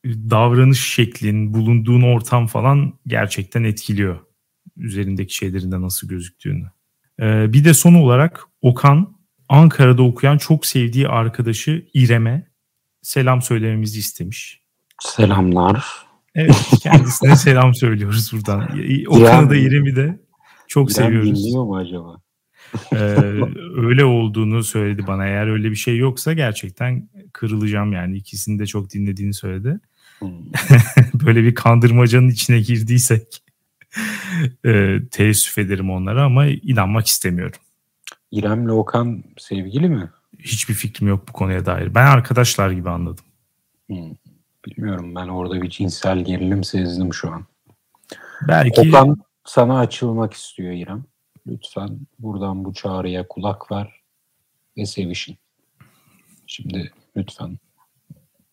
davranış 0.07 0.95
şeklin, 0.95 1.55
bulunduğun 1.55 2.03
ortam 2.03 2.47
falan 2.47 2.99
gerçekten 3.07 3.65
etkiliyor 3.65 4.21
üzerindeki 4.77 5.35
şeylerinde 5.35 5.81
nasıl 5.81 6.09
gözüktüğünü. 6.09 6.71
Ee, 7.21 7.53
bir 7.53 7.65
de 7.65 7.75
son 7.75 7.95
olarak 7.95 8.45
Okan 8.63 9.17
Ankara'da 9.49 10.03
okuyan 10.03 10.39
çok 10.39 10.67
sevdiği 10.67 11.09
arkadaşı 11.09 11.87
İrem'e 11.95 12.47
selam 13.03 13.43
söylememizi 13.43 13.99
istemiş. 13.99 14.63
Selamlar. 15.01 15.85
Evet 16.35 16.71
kendisine 16.83 17.37
selam 17.37 17.75
söylüyoruz 17.75 18.33
buradan. 18.33 18.69
Okan'ı 19.07 19.51
da 19.51 19.57
İrem'i 19.57 19.97
de 19.97 20.21
çok 20.69 20.91
İrem 20.91 21.05
seviyoruz. 21.05 21.45
dinliyor 21.45 21.65
mu 21.65 21.77
acaba? 21.77 22.23
ee, 22.93 22.97
öyle 23.77 24.05
olduğunu 24.05 24.65
söyledi 24.65 25.07
bana. 25.07 25.27
Eğer 25.27 25.47
öyle 25.47 25.71
bir 25.71 25.77
şey 25.77 25.97
yoksa 25.97 26.33
gerçekten 26.33 27.09
kırılacağım 27.33 27.93
yani. 27.93 28.17
İkisini 28.17 28.59
de 28.59 28.67
çok 28.67 28.93
dinlediğini 28.93 29.35
söyledi. 29.35 29.81
Hmm. 30.19 30.31
Böyle 31.27 31.43
bir 31.43 31.55
kandırmacanın 31.55 32.29
içine 32.29 32.61
girdiysek 32.61 33.43
e, 34.67 34.99
teessüf 35.11 35.59
ederim 35.59 35.91
onlara 35.91 36.25
ama 36.25 36.47
inanmak 36.47 37.07
istemiyorum. 37.07 37.61
İrem'le 38.33 38.69
Okan 38.69 39.25
sevgili 39.39 39.89
mi? 39.89 40.11
Hiçbir 40.39 40.75
fikrim 40.75 41.09
yok 41.09 41.29
bu 41.29 41.33
konuya 41.33 41.67
dair. 41.67 41.95
Ben 41.95 42.07
arkadaşlar 42.07 42.71
gibi 42.71 42.91
anladım. 42.91 43.25
Hmm. 43.87 44.15
Bilmiyorum 44.67 45.15
ben 45.15 45.29
orada 45.29 45.63
bir 45.63 45.71
cinsel 45.71 46.25
gerilim 46.25 46.65
sezdim 46.65 47.15
şu 47.15 47.31
an. 47.31 47.47
Belki... 48.49 48.81
Okan 48.81 49.17
sana 49.45 49.79
açılmak 49.79 50.35
istiyor 50.35 50.73
İrem. 50.73 51.05
Lütfen 51.47 51.99
buradan 52.19 52.65
bu 52.65 52.75
çağrıya 52.75 53.29
kulak 53.29 53.73
ver 53.73 54.01
ve 54.77 54.87
sevişin. 54.87 55.37
Şimdi 56.47 56.93
lütfen 57.17 57.59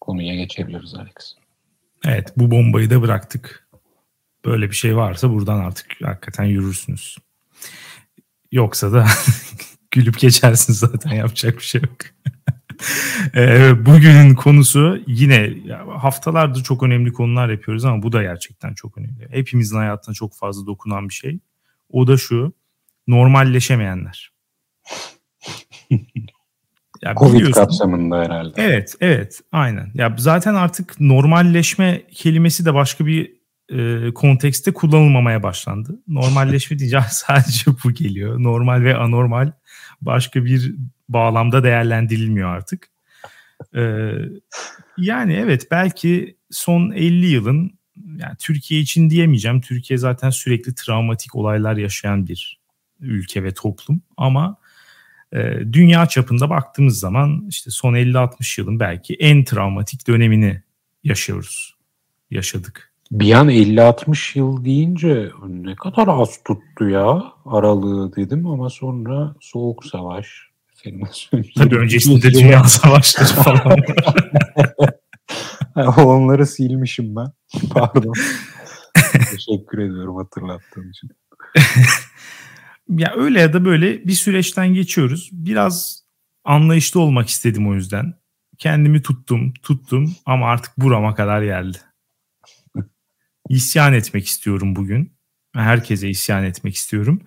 konuya 0.01 0.36
geçebiliriz 0.36 0.95
Alex. 0.95 1.36
Evet 2.05 2.33
bu 2.38 2.51
bombayı 2.51 2.89
da 2.89 3.01
bıraktık 3.01 3.69
böyle 4.45 4.69
bir 4.69 4.75
şey 4.75 4.98
varsa 4.98 5.29
buradan 5.29 5.59
artık 5.59 5.88
hakikaten 6.03 6.43
yürürsünüz. 6.43 7.17
Yoksa 8.51 8.93
da 8.93 9.05
gülüp 9.91 10.19
geçersin 10.19 10.74
zaten 10.74 11.12
yapacak 11.12 11.58
bir 11.58 11.63
şey 11.63 11.81
yok. 11.81 11.98
Ee, 13.36 13.86
bugünün 13.86 14.36
konusu 14.36 15.00
yine 15.08 15.53
haftalardır 15.98 16.63
çok 16.63 16.84
önemli 16.84 17.13
konular 17.13 17.50
yapıyoruz 17.50 17.86
ama 17.86 18.03
bu 18.03 18.12
da 18.12 18.22
gerçekten 18.22 18.74
çok 18.74 18.98
önemli. 18.98 19.27
Hepimizin 19.29 19.77
hayatına 19.77 20.15
çok 20.15 20.36
fazla 20.36 20.65
dokunan 20.65 21.10
bir 21.10 21.13
şey. 21.13 21.39
O 21.89 22.08
da 22.08 22.17
şu 22.17 22.53
normalleşemeyenler. 23.08 24.31
ya 27.01 27.15
Covid 27.15 27.51
kapsamında 27.51 28.19
herhalde. 28.19 28.62
Evet, 28.63 28.96
evet, 29.01 29.41
aynen. 29.51 29.91
Ya 29.93 30.15
zaten 30.17 30.55
artık 30.55 31.00
normalleşme 31.00 32.01
kelimesi 32.12 32.65
de 32.65 32.74
başka 32.74 33.05
bir 33.05 33.38
e, 33.71 34.11
kontekste 34.13 34.73
kullanılmamaya 34.73 35.43
başlandı. 35.43 35.99
Normalleşme 36.07 36.79
diyeceğim 36.79 37.05
sadece 37.11 37.71
bu 37.83 37.91
geliyor. 37.91 38.43
Normal 38.43 38.83
ve 38.83 38.95
anormal 38.95 39.51
başka 40.01 40.45
bir 40.45 40.75
bağlamda 41.09 41.63
değerlendirilmiyor 41.63 42.49
artık. 42.49 42.89
E, 43.75 44.11
yani 44.97 45.33
evet 45.33 45.67
belki 45.71 46.38
son 46.51 46.91
50 46.91 47.25
yılın 47.25 47.79
yani 48.17 48.35
Türkiye 48.39 48.81
için 48.81 49.09
diyemeyeceğim. 49.09 49.61
Türkiye 49.61 49.97
zaten 49.97 50.29
sürekli 50.29 50.75
travmatik 50.75 51.35
olaylar 51.35 51.77
yaşayan 51.77 52.27
bir 52.27 52.59
ülke 52.99 53.43
ve 53.43 53.53
toplum 53.53 54.01
ama 54.17 54.57
e, 55.33 55.59
dünya 55.71 56.05
çapında 56.05 56.49
baktığımız 56.49 56.99
zaman 56.99 57.45
işte 57.49 57.71
son 57.71 57.93
50-60 57.93 58.61
yılın 58.61 58.79
belki 58.79 59.13
en 59.13 59.43
travmatik 59.43 60.07
dönemini 60.07 60.61
yaşıyoruz. 61.03 61.75
Yaşadık. 62.31 62.88
Bir 63.11 63.33
an 63.33 63.49
50-60 63.49 64.37
yıl 64.37 64.65
deyince 64.65 65.31
ne 65.47 65.75
kadar 65.75 66.07
az 66.07 66.43
tuttu 66.43 66.89
ya 66.89 67.23
aralığı 67.45 68.15
dedim 68.15 68.47
ama 68.47 68.69
sonra 68.69 69.35
Soğuk 69.41 69.85
Savaş. 69.85 70.49
Tabii 71.55 71.75
öncesinde 71.75 72.31
Dünya 72.31 72.63
Savaşları 72.63 73.27
falan. 73.27 73.77
Onları 76.05 76.45
silmişim 76.45 77.15
ben. 77.15 77.31
Pardon. 77.69 78.13
Teşekkür 79.11 79.79
ediyorum 79.79 80.15
hatırlattığın 80.15 80.89
için. 80.89 81.09
ya 82.89 83.13
öyle 83.15 83.39
ya 83.39 83.53
da 83.53 83.65
böyle 83.65 84.07
bir 84.07 84.13
süreçten 84.13 84.73
geçiyoruz. 84.73 85.29
Biraz 85.31 86.03
anlayışlı 86.43 86.99
olmak 86.99 87.29
istedim 87.29 87.69
o 87.69 87.73
yüzden. 87.73 88.13
Kendimi 88.57 89.01
tuttum, 89.01 89.53
tuttum 89.63 90.15
ama 90.25 90.47
artık 90.47 90.77
burama 90.77 91.15
kadar 91.15 91.43
geldi 91.43 91.77
isyan 93.50 93.94
etmek 93.94 94.27
istiyorum 94.27 94.75
bugün. 94.75 95.13
Herkese 95.53 96.10
isyan 96.10 96.44
etmek 96.44 96.75
istiyorum. 96.75 97.22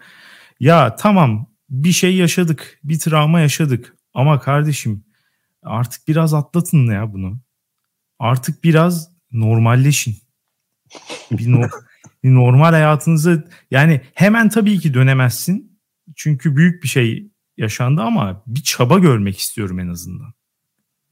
Ya 0.60 0.96
tamam 0.96 1.46
bir 1.70 1.92
şey 1.92 2.16
yaşadık, 2.16 2.80
bir 2.84 2.98
travma 2.98 3.40
yaşadık 3.40 3.96
ama 4.14 4.40
kardeşim 4.40 5.04
artık 5.62 6.08
biraz 6.08 6.34
atlatın 6.34 6.86
ya 6.86 7.12
bunu. 7.12 7.40
artık 8.18 8.64
biraz 8.64 9.10
normalleşin. 9.32 10.16
Bir, 11.30 11.52
no, 11.52 11.68
bir 12.24 12.34
normal 12.34 12.70
hayatınızı 12.72 13.48
yani 13.70 14.00
hemen 14.14 14.48
tabii 14.48 14.78
ki 14.78 14.94
dönemezsin. 14.94 15.78
Çünkü 16.16 16.56
büyük 16.56 16.82
bir 16.82 16.88
şey 16.88 17.30
yaşandı 17.56 18.02
ama 18.02 18.42
bir 18.46 18.62
çaba 18.62 18.98
görmek 18.98 19.38
istiyorum 19.38 19.78
en 19.80 19.88
azından. 19.88 20.34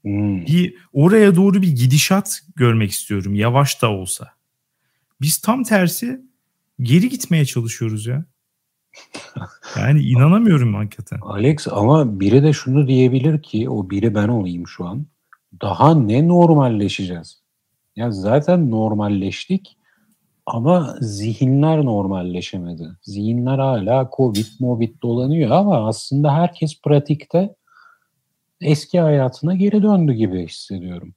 Hmm. 0.03 0.47
Bir 0.47 0.75
oraya 0.93 1.37
doğru 1.37 1.63
bir 1.63 1.69
gidişat 1.69 2.41
görmek 2.57 2.91
istiyorum 2.91 3.35
yavaş 3.35 3.83
da 3.83 3.91
olsa. 3.91 4.40
Biz 5.21 5.39
tam 5.39 5.63
tersi 5.63 6.21
geri 6.81 7.09
gitmeye 7.09 7.45
çalışıyoruz 7.45 8.07
ya. 8.07 8.25
Yani 9.79 10.01
inanamıyorum 10.01 10.75
hakikaten. 10.75 11.19
Alex 11.23 11.69
ama 11.71 12.21
biri 12.21 12.43
de 12.43 12.53
şunu 12.53 12.89
diyebilir 12.89 13.43
ki 13.43 13.71
o 13.71 13.91
biri 13.91 14.15
ben 14.15 14.29
olayım 14.29 14.69
şu 14.69 14.87
an. 14.87 15.07
Daha 15.63 15.95
ne 15.95 16.29
normalleşeceğiz? 16.29 17.41
Ya 17.97 18.11
zaten 18.11 18.71
normalleştik 18.71 19.77
ama 20.47 20.97
zihinler 21.01 21.85
normalleşemedi. 21.85 22.89
Zihinler 23.03 23.59
hala 23.59 24.11
Covid, 24.17 24.47
Movid 24.61 25.03
dolanıyor 25.03 25.51
ama 25.51 25.89
aslında 25.89 26.35
herkes 26.35 26.81
pratikte 26.83 27.55
eski 28.61 29.01
hayatına 29.01 29.55
geri 29.55 29.83
döndü 29.83 30.13
gibi 30.13 30.49
hissediyorum. 30.49 31.15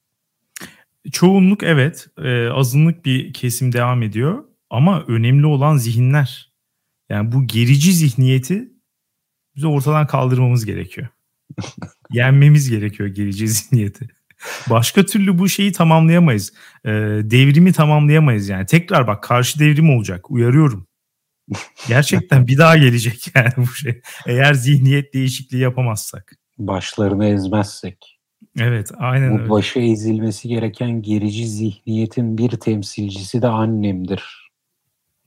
Çoğunluk 1.12 1.64
evet, 1.64 2.08
e, 2.18 2.48
azınlık 2.48 3.06
bir 3.06 3.34
kesim 3.34 3.74
devam 3.74 4.04
ediyor 4.04 4.44
ama 4.70 5.04
önemli 5.08 5.46
olan 5.46 5.78
zihinler. 5.78 6.54
Yani 7.10 7.32
bu 7.32 7.48
gerici 7.48 7.94
zihniyeti 7.94 8.70
bize 9.56 9.68
ortadan 9.68 10.08
kaldırmamız 10.08 10.66
gerekiyor. 10.66 11.08
Yenmemiz 12.12 12.70
gerekiyor 12.70 13.10
gerici 13.10 13.48
zihniyeti. 13.48 14.08
Başka 14.70 15.06
türlü 15.06 15.38
bu 15.40 15.50
şeyi 15.50 15.72
tamamlayamayız. 15.72 16.54
Ee, 16.86 16.90
devrimi 17.24 17.74
tamamlayamayız 17.74 18.50
yani. 18.50 18.66
Tekrar 18.66 19.08
bak 19.08 19.24
karşı 19.24 19.60
devrim 19.60 19.90
olacak. 19.90 20.32
Uyarıyorum. 20.32 20.88
Gerçekten 21.88 22.48
bir 22.48 22.58
daha 22.58 22.78
gelecek 22.78 23.32
yani 23.36 23.52
bu 23.58 23.68
şey. 23.68 24.02
Eğer 24.28 24.54
zihniyet 24.54 25.14
değişikliği 25.14 25.62
yapamazsak. 25.62 26.34
Başlarını 26.58 27.26
ezmezsek. 27.26 28.20
Evet 28.60 28.92
aynen 28.98 29.32
bu 29.32 29.40
öyle. 29.40 29.50
başı 29.50 29.80
ezilmesi 29.80 30.48
gereken 30.48 31.02
gerici 31.02 31.48
zihniyetin 31.48 32.38
bir 32.38 32.50
temsilcisi 32.50 33.42
de 33.42 33.48
annemdir. 33.48 34.52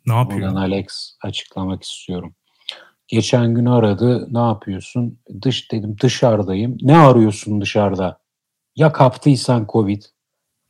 Ne 0.06 0.14
yapıyor? 0.14 0.48
Oradan 0.48 0.60
Alex 0.60 1.16
açıklamak 1.22 1.82
istiyorum. 1.82 2.34
Geçen 3.08 3.54
gün 3.54 3.66
aradı. 3.66 4.34
Ne 4.34 4.38
yapıyorsun? 4.38 5.18
Dış 5.42 5.72
dedim 5.72 5.96
dışarıdayım. 6.02 6.76
Ne 6.80 6.98
arıyorsun 6.98 7.60
dışarıda? 7.60 8.18
Ya 8.76 8.92
kaptıysan 8.92 9.66
Covid. 9.72 10.02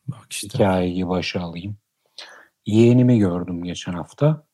Bak 0.08 0.26
işte. 0.30 0.48
Hikayeyi 0.48 1.08
başa 1.08 1.40
alayım. 1.40 1.76
Yeğenimi 2.66 3.18
gördüm 3.18 3.64
geçen 3.64 3.92
hafta. 3.92 4.46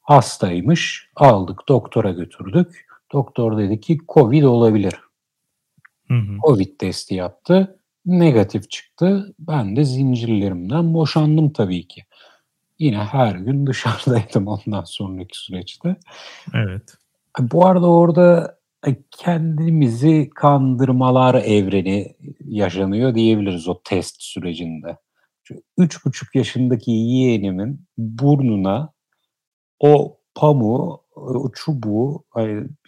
Hastaymış. 0.00 1.10
Aldık 1.16 1.68
doktora 1.68 2.10
götürdük. 2.10 2.86
Doktor 3.12 3.58
dedi 3.58 3.80
ki 3.80 3.98
Covid 4.08 4.42
olabilir. 4.42 4.94
Hı 6.14 6.32
hı. 6.32 6.38
Covid 6.46 6.78
testi 6.78 7.14
yaptı. 7.14 7.78
Negatif 8.06 8.70
çıktı. 8.70 9.34
Ben 9.38 9.76
de 9.76 9.84
zincirlerimden 9.84 10.94
boşandım 10.94 11.52
tabii 11.52 11.88
ki. 11.88 12.02
Yine 12.78 12.98
her 12.98 13.34
gün 13.34 13.66
dışarıdaydım 13.66 14.46
ondan 14.46 14.84
sonraki 14.84 15.38
süreçte. 15.38 15.96
Evet. 16.54 16.94
Bu 17.40 17.66
arada 17.66 17.86
orada 17.86 18.58
e, 18.86 18.96
kendimizi 19.10 20.30
kandırmalar 20.34 21.34
evreni 21.34 22.16
yaşanıyor 22.44 23.14
diyebiliriz 23.14 23.68
o 23.68 23.80
test 23.84 24.22
sürecinde. 24.22 24.96
Şu 25.42 25.54
üç 25.78 26.04
buçuk 26.04 26.34
yaşındaki 26.34 26.90
yeğenimin 26.90 27.86
burnuna 27.98 28.92
o 29.80 30.18
pamuğu, 30.34 31.00
o 31.16 31.52
çubuğu 31.52 32.24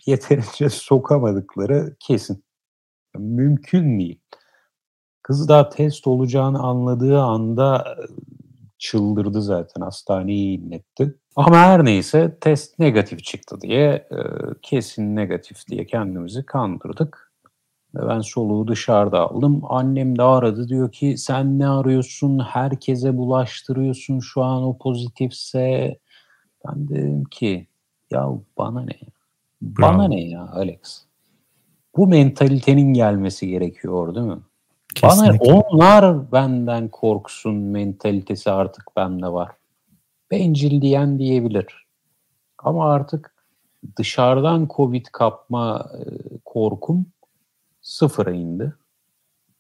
yeterince 0.07 0.68
sokamadıkları 0.70 1.96
kesin. 2.00 2.45
Mümkün 3.18 3.98
değil. 3.98 4.20
Kız 5.22 5.48
daha 5.48 5.68
test 5.68 6.07
olacağını 6.07 6.59
anladığı 6.59 7.20
anda 7.20 7.96
çıldırdı 8.79 9.42
zaten 9.42 9.83
hastaneyi 9.83 10.59
inletti. 10.61 11.14
Ama 11.37 11.57
her 11.57 11.85
neyse 11.85 12.38
test 12.40 12.79
negatif 12.79 13.24
çıktı 13.24 13.61
diye 13.61 14.09
e, 14.11 14.18
kesin 14.62 15.16
negatif 15.16 15.66
diye 15.68 15.87
kendimizi 15.87 16.46
kandırdık. 16.46 17.33
Ben 17.94 18.20
soluğu 18.20 18.68
dışarıda 18.68 19.20
aldım. 19.20 19.62
Annem 19.68 20.18
de 20.18 20.22
aradı 20.22 20.68
diyor 20.68 20.92
ki 20.92 21.18
sen 21.18 21.59
ne 21.59 21.68
arıyorsun? 21.68 22.38
Herkese 22.38 23.16
bulaştırıyorsun 23.16 24.20
şu 24.20 24.42
an 24.42 24.62
o 24.62 24.79
pozitifse. 24.79 25.98
Ben 26.66 26.88
dedim 26.88 27.24
ki 27.24 27.66
ya 28.11 28.29
bana 28.59 28.81
ne 28.81 28.92
ya? 29.00 29.09
Bana 29.61 29.98
Bravo. 29.98 30.11
ne 30.11 30.29
ya 30.29 30.48
Alex? 30.52 31.06
Bu 31.96 32.06
mentalitenin 32.06 32.92
gelmesi 32.92 33.48
gerekiyor 33.48 34.14
değil 34.14 34.26
mi? 34.26 34.38
Kesinlikle. 34.94 35.38
Bana 35.40 35.61
onlar 35.61 36.32
benden 36.32 36.88
korksun 36.88 37.54
mentalitesi 37.54 38.50
artık 38.50 38.85
bende 38.96 39.28
var. 39.28 39.50
Bencil 40.30 40.82
diyen 40.82 41.18
diyebilir. 41.18 41.87
Ama 42.59 42.92
artık 42.92 43.35
dışarıdan 43.98 44.68
Covid 44.76 45.06
kapma 45.12 45.90
e, 45.98 46.02
korkum 46.44 47.06
sıfıra 47.80 48.30
indi. 48.30 48.74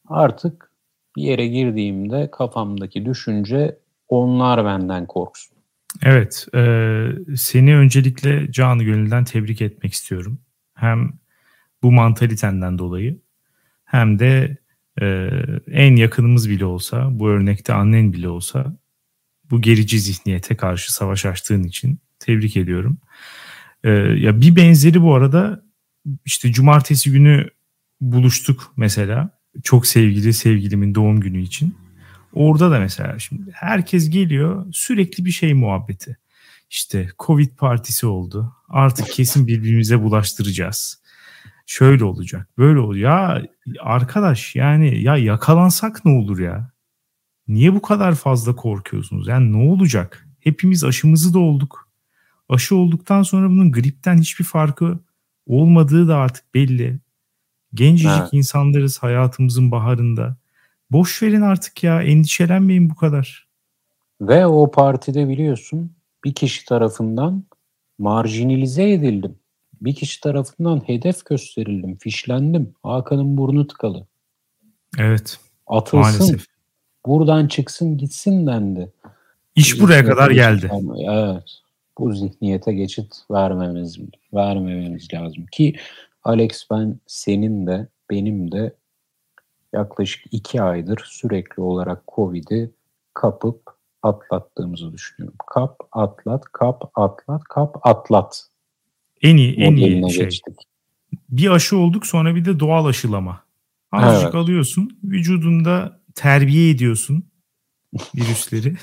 Artık 0.08 0.70
bir 1.16 1.22
yere 1.22 1.46
girdiğimde 1.46 2.30
kafamdaki 2.30 3.06
düşünce 3.06 3.78
onlar 4.08 4.64
benden 4.64 5.06
korksun. 5.06 5.56
Evet, 6.02 6.46
e, 6.54 7.08
seni 7.36 7.76
öncelikle 7.76 8.52
canı 8.52 8.82
gönülden 8.82 9.24
tebrik 9.24 9.62
etmek 9.62 9.92
istiyorum. 9.92 10.38
Hem 10.74 11.12
bu 11.82 11.92
mantalitenden 11.92 12.78
dolayı 12.78 13.20
hem 13.84 14.18
de 14.18 14.58
e, 15.00 15.30
en 15.66 15.96
yakınımız 15.96 16.50
bile 16.50 16.64
olsa, 16.64 17.08
bu 17.10 17.28
örnekte 17.28 17.72
annen 17.72 18.12
bile 18.12 18.28
olsa 18.28 18.76
bu 19.50 19.60
gerici 19.60 20.00
zihniyete 20.00 20.56
karşı 20.56 20.92
savaş 20.94 21.26
açtığın 21.26 21.62
için 21.62 22.00
tebrik 22.18 22.56
ediyorum. 22.56 22.98
E, 23.84 23.90
ya 23.90 24.40
bir 24.40 24.56
benzeri 24.56 25.02
bu 25.02 25.14
arada 25.14 25.64
işte 26.24 26.52
cumartesi 26.52 27.12
günü 27.12 27.48
buluştuk 28.00 28.72
mesela. 28.76 29.36
Çok 29.62 29.86
sevgili 29.86 30.32
sevgilimin 30.32 30.94
doğum 30.94 31.20
günü 31.20 31.42
için. 31.42 31.76
Orada 32.32 32.70
da 32.70 32.78
mesela 32.78 33.18
şimdi 33.18 33.50
herkes 33.52 34.10
geliyor 34.10 34.66
sürekli 34.72 35.24
bir 35.24 35.30
şey 35.30 35.54
muhabbeti. 35.54 36.16
İşte 36.70 37.08
Covid 37.18 37.56
partisi 37.56 38.06
oldu. 38.06 38.56
Artık 38.68 39.10
kesin 39.10 39.46
birbirimize 39.46 40.02
bulaştıracağız 40.02 41.02
şöyle 41.66 42.04
olacak, 42.04 42.48
böyle 42.58 42.78
olacak. 42.78 43.02
Ya 43.02 43.42
arkadaş 43.80 44.56
yani 44.56 45.02
ya 45.02 45.16
yakalansak 45.16 46.04
ne 46.04 46.12
olur 46.12 46.38
ya? 46.38 46.70
Niye 47.48 47.74
bu 47.74 47.82
kadar 47.82 48.14
fazla 48.14 48.56
korkuyorsunuz? 48.56 49.28
Yani 49.28 49.52
ne 49.52 49.70
olacak? 49.72 50.26
Hepimiz 50.40 50.84
aşımızı 50.84 51.34
da 51.34 51.38
olduk. 51.38 51.88
Aşı 52.48 52.76
olduktan 52.76 53.22
sonra 53.22 53.48
bunun 53.48 53.72
gripten 53.72 54.18
hiçbir 54.18 54.44
farkı 54.44 54.98
olmadığı 55.46 56.08
da 56.08 56.16
artık 56.16 56.54
belli. 56.54 57.00
Gencecik 57.74 58.20
evet. 58.20 58.28
insanlarız 58.32 58.98
hayatımızın 58.98 59.70
baharında. 59.70 60.36
Boş 60.90 61.22
verin 61.22 61.40
artık 61.40 61.84
ya 61.84 62.02
endişelenmeyin 62.02 62.90
bu 62.90 62.94
kadar. 62.94 63.48
Ve 64.20 64.46
o 64.46 64.70
partide 64.70 65.28
biliyorsun 65.28 65.96
bir 66.24 66.34
kişi 66.34 66.64
tarafından 66.64 67.44
marjinalize 67.98 68.90
edildim 68.90 69.38
bir 69.80 69.94
kişi 69.94 70.20
tarafından 70.20 70.88
hedef 70.88 71.24
gösterildim, 71.24 71.96
fişlendim. 71.96 72.74
Hakan'ın 72.82 73.36
burnu 73.36 73.66
tıkalı. 73.66 74.06
Evet. 74.98 75.38
Atılsın. 75.66 76.00
Maalesef. 76.00 76.46
Buradan 77.06 77.48
çıksın 77.48 77.98
gitsin 77.98 78.46
dendi. 78.46 78.92
İş 79.54 79.80
Bu 79.80 79.84
buraya 79.84 80.04
kadar 80.04 80.30
geldi. 80.30 80.70
Evet. 81.10 81.44
Bu 81.98 82.12
zihniyete 82.12 82.72
geçit 82.72 83.14
vermemiz 83.30 83.98
vermememiz 84.34 85.14
lazım 85.14 85.46
ki 85.46 85.76
Alex 86.24 86.66
ben 86.70 87.00
senin 87.06 87.66
de 87.66 87.88
benim 88.10 88.52
de 88.52 88.74
yaklaşık 89.72 90.24
iki 90.30 90.62
aydır 90.62 91.02
sürekli 91.06 91.62
olarak 91.62 92.02
Covid'i 92.08 92.70
kapıp 93.14 93.62
atlattığımızı 94.02 94.92
düşünüyorum. 94.92 95.38
Kap, 95.46 95.80
atlat, 95.92 96.44
kap, 96.52 96.90
atlat, 96.94 97.44
kap, 97.44 97.86
atlat. 97.86 98.46
En 99.22 99.36
iyi, 99.36 99.54
en 99.54 99.76
iyi 99.76 100.12
şey. 100.12 100.24
Geçtik. 100.24 100.54
Bir 101.28 101.50
aşı 101.50 101.76
olduk 101.76 102.06
sonra 102.06 102.34
bir 102.34 102.44
de 102.44 102.60
doğal 102.60 102.86
aşılama. 102.86 103.46
Azıcık 103.92 104.24
evet. 104.24 104.34
alıyorsun, 104.34 104.98
vücudunda 105.04 106.00
terbiye 106.14 106.70
ediyorsun 106.70 107.30
virüsleri. 108.14 108.76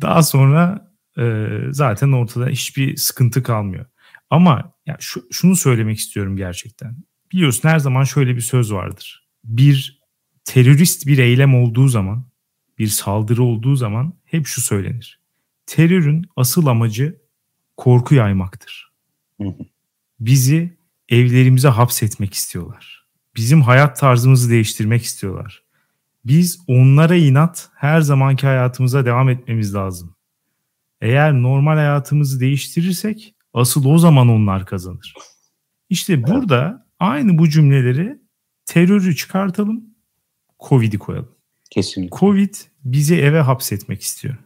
Daha 0.00 0.22
sonra 0.22 0.92
e, 1.18 1.48
zaten 1.70 2.12
ortada 2.12 2.48
hiçbir 2.48 2.96
sıkıntı 2.96 3.42
kalmıyor. 3.42 3.86
Ama 4.30 4.72
ya 4.86 4.96
şu, 5.00 5.24
şunu 5.32 5.56
söylemek 5.56 5.98
istiyorum 5.98 6.36
gerçekten. 6.36 6.96
Biliyorsun 7.32 7.68
her 7.68 7.78
zaman 7.78 8.04
şöyle 8.04 8.36
bir 8.36 8.40
söz 8.40 8.72
vardır. 8.72 9.28
Bir 9.44 10.00
terörist 10.44 11.06
bir 11.06 11.18
eylem 11.18 11.54
olduğu 11.54 11.88
zaman, 11.88 12.26
bir 12.78 12.86
saldırı 12.86 13.42
olduğu 13.42 13.76
zaman 13.76 14.14
hep 14.24 14.46
şu 14.46 14.60
söylenir. 14.60 15.20
Terörün 15.66 16.26
asıl 16.36 16.66
amacı 16.66 17.18
korku 17.76 18.14
yaymaktır. 18.14 18.85
Bizi 20.20 20.76
evlerimize 21.08 21.68
hapsetmek 21.68 22.34
istiyorlar. 22.34 23.06
Bizim 23.36 23.62
hayat 23.62 24.00
tarzımızı 24.00 24.50
değiştirmek 24.50 25.02
istiyorlar. 25.02 25.62
Biz 26.24 26.60
onlara 26.66 27.16
inat 27.16 27.70
her 27.74 28.00
zamanki 28.00 28.46
hayatımıza 28.46 29.04
devam 29.04 29.28
etmemiz 29.28 29.74
lazım. 29.74 30.16
Eğer 31.00 31.32
normal 31.32 31.74
hayatımızı 31.74 32.40
değiştirirsek 32.40 33.34
asıl 33.54 33.84
o 33.84 33.98
zaman 33.98 34.28
onlar 34.28 34.66
kazanır. 34.66 35.14
İşte 35.90 36.22
burada 36.22 36.86
aynı 36.98 37.38
bu 37.38 37.48
cümleleri 37.48 38.18
terörü 38.66 39.16
çıkartalım, 39.16 39.84
Covid'i 40.68 40.98
koyalım. 40.98 41.36
Kesinlikle. 41.70 42.16
Covid 42.18 42.54
bizi 42.84 43.16
eve 43.16 43.40
hapsetmek 43.40 44.02
istiyor. 44.02 44.36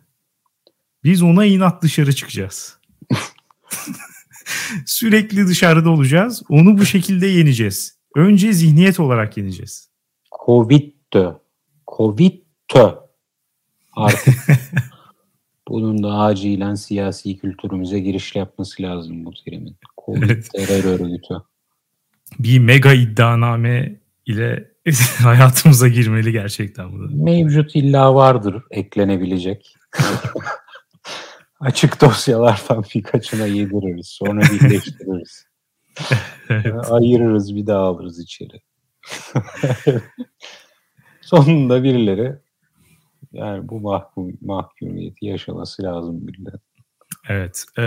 Biz 1.05 1.23
ona 1.23 1.45
inat 1.45 1.83
dışarı 1.83 2.13
çıkacağız. 2.13 2.79
Sürekli 4.87 5.47
dışarıda 5.47 5.91
olacağız. 5.91 6.43
Onu 6.49 6.79
bu 6.79 6.87
şekilde 6.87 7.27
yeneceğiz. 7.27 7.99
Önce 8.17 8.53
zihniyet 8.53 9.01
olarak 9.01 9.37
yeneceğiz. 9.37 9.91
Covid'tö. 10.45 11.33
Covid'tö. 11.97 12.89
Artık 13.97 14.35
bunun 15.69 16.03
da 16.03 16.13
acilen 16.13 16.75
siyasi 16.75 17.39
kültürümüze 17.39 18.01
giriş 18.01 18.37
yapması 18.37 18.83
lazım 18.83 19.25
bu 19.25 19.31
terimin. 19.45 19.77
Covid 20.05 20.23
evet. 20.23 20.49
terör 20.53 20.85
örgütü. 20.85 21.35
Bir 22.39 22.59
mega 22.59 22.93
iddianame 22.93 24.01
ile 24.27 24.71
hayatımıza 25.23 25.89
girmeli 25.89 26.33
gerçekten 26.33 26.93
bu. 26.93 27.25
Mevcut 27.25 27.77
illa 27.77 28.15
vardır 28.15 28.63
eklenebilecek. 28.71 29.75
Açık 31.61 32.01
dosyalardan 32.01 32.85
birkaçına 32.95 33.47
yediririz. 33.47 34.07
Sonra 34.07 34.41
birleştiririz. 34.41 35.47
evet. 36.49 36.91
Ayırırız 36.91 37.57
bir 37.57 37.67
daha 37.67 37.81
alırız 37.81 38.19
içeri. 38.19 38.61
Sonunda 41.21 41.83
birileri 41.83 42.37
yani 43.33 43.69
bu 43.69 43.81
mahkum, 43.81 44.33
mahkumiyeti 44.41 45.27
yaşaması 45.27 45.83
lazım 45.83 46.29
birileri. 46.29 46.57
Evet. 47.29 47.65
E, 47.79 47.85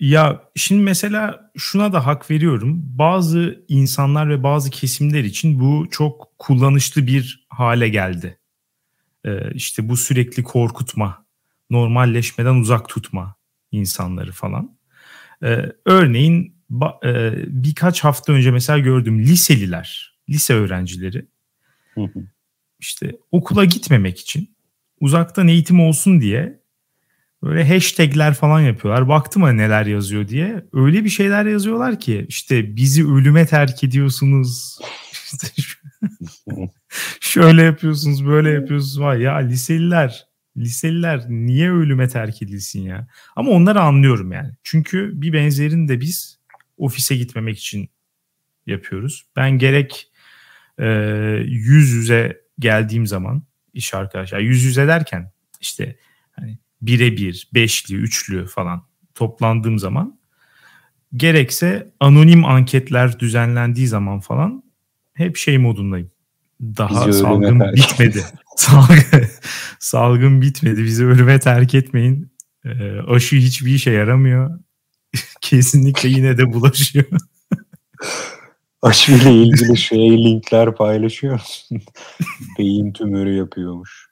ya 0.00 0.42
şimdi 0.56 0.82
mesela 0.82 1.50
şuna 1.56 1.92
da 1.92 2.06
hak 2.06 2.30
veriyorum. 2.30 2.82
Bazı 2.84 3.64
insanlar 3.68 4.28
ve 4.28 4.42
bazı 4.42 4.70
kesimler 4.70 5.24
için 5.24 5.60
bu 5.60 5.90
çok 5.90 6.38
kullanışlı 6.38 7.06
bir 7.06 7.46
hale 7.48 7.88
geldi. 7.88 8.38
E, 9.24 9.52
işte 9.52 9.88
bu 9.88 9.96
sürekli 9.96 10.42
korkutma, 10.42 11.26
normalleşmeden 11.70 12.54
uzak 12.54 12.88
tutma 12.88 13.36
insanları 13.70 14.32
falan. 14.32 14.78
E, 15.42 15.72
örneğin 15.84 16.56
ba, 16.70 17.00
e, 17.04 17.32
birkaç 17.46 18.04
hafta 18.04 18.32
önce 18.32 18.50
mesela 18.50 18.78
gördüm 18.78 19.20
liseliler, 19.20 20.18
lise 20.28 20.54
öğrencileri 20.54 21.26
işte 22.78 23.16
okula 23.32 23.64
gitmemek 23.64 24.20
için 24.20 24.56
uzaktan 25.00 25.48
eğitim 25.48 25.80
olsun 25.80 26.20
diye 26.20 26.60
böyle 27.42 27.74
hashtagler 27.74 28.34
falan 28.34 28.60
yapıyorlar. 28.60 29.08
Baktım 29.08 29.42
ha 29.42 29.52
neler 29.52 29.86
yazıyor 29.86 30.28
diye. 30.28 30.64
Öyle 30.72 31.04
bir 31.04 31.08
şeyler 31.08 31.46
yazıyorlar 31.46 32.00
ki 32.00 32.26
işte 32.28 32.76
bizi 32.76 33.06
ölüme 33.08 33.46
terk 33.46 33.84
ediyorsunuz. 33.84 34.78
İşte 35.12 35.46
şöyle 37.20 37.62
yapıyorsunuz, 37.62 38.26
böyle 38.26 38.50
yapıyorsunuz. 38.50 39.00
Vay 39.00 39.20
ya 39.20 39.36
liseliler, 39.36 40.27
liseliler 40.60 41.24
niye 41.28 41.70
ölüme 41.70 42.08
terk 42.08 42.42
edilsin 42.42 42.82
ya? 42.82 43.06
Ama 43.36 43.50
onları 43.50 43.80
anlıyorum 43.80 44.32
yani. 44.32 44.52
Çünkü 44.62 45.10
bir 45.14 45.32
benzerini 45.32 45.88
de 45.88 46.00
biz 46.00 46.38
ofise 46.76 47.16
gitmemek 47.16 47.58
için 47.58 47.90
yapıyoruz. 48.66 49.26
Ben 49.36 49.50
gerek 49.50 50.10
e, 50.78 50.86
yüz 51.44 51.90
yüze 51.90 52.40
geldiğim 52.58 53.06
zaman 53.06 53.42
iş 53.74 53.94
arkadaşlar 53.94 54.38
yüz 54.38 54.64
yüze 54.64 54.86
derken 54.86 55.32
işte 55.60 55.96
hani 56.32 56.58
birebir, 56.82 57.48
beşli, 57.54 57.94
üçlü 57.94 58.46
falan 58.46 58.86
toplandığım 59.14 59.78
zaman 59.78 60.18
gerekse 61.16 61.92
anonim 62.00 62.44
anketler 62.44 63.18
düzenlendiği 63.18 63.86
zaman 63.86 64.20
falan 64.20 64.62
hep 65.14 65.36
şey 65.36 65.58
modundayım. 65.58 66.10
Daha 66.60 67.08
Bizi 67.08 67.18
salgın 67.18 67.60
bitmedi. 67.60 68.24
salgın, 68.56 69.27
salgın 69.78 70.40
bitmedi. 70.40 70.84
Bizi 70.84 71.06
ölüme 71.06 71.40
terk 71.40 71.74
etmeyin. 71.74 72.32
E, 72.64 73.00
aşı 73.08 73.36
hiçbir 73.36 73.74
işe 73.74 73.90
yaramıyor. 73.90 74.60
Kesinlikle 75.40 76.08
yine 76.08 76.38
de 76.38 76.52
bulaşıyor. 76.52 77.04
Aşı 78.82 79.12
ile 79.12 79.32
ilgili 79.32 79.76
şey 79.76 80.24
linkler 80.24 80.74
paylaşıyor 80.74 81.40
Beyin 82.58 82.92
tümörü 82.92 83.36
yapıyormuş. 83.36 84.08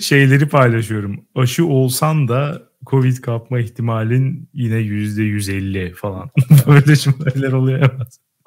Şeyleri 0.00 0.48
paylaşıyorum. 0.48 1.24
Aşı 1.34 1.66
olsan 1.66 2.28
da 2.28 2.62
Covid 2.86 3.16
kapma 3.16 3.60
ihtimalin 3.60 4.48
yine 4.52 4.76
yüzde 4.76 5.22
yüz 5.22 5.48
elli 5.48 5.94
falan. 5.94 6.30
Böyle 6.66 6.96
cümleler 6.96 7.52
oluyor. 7.52 7.90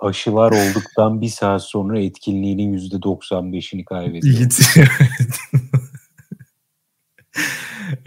Aşılar 0.02 0.52
olduktan 0.52 1.22
bir 1.22 1.30
saat 1.30 1.64
sonra 1.64 2.00
etkinliğinin 2.00 2.74
yüzde 2.74 3.02
doksan 3.02 3.54
beşini 3.54 3.86
kaybediyor. 3.86 4.36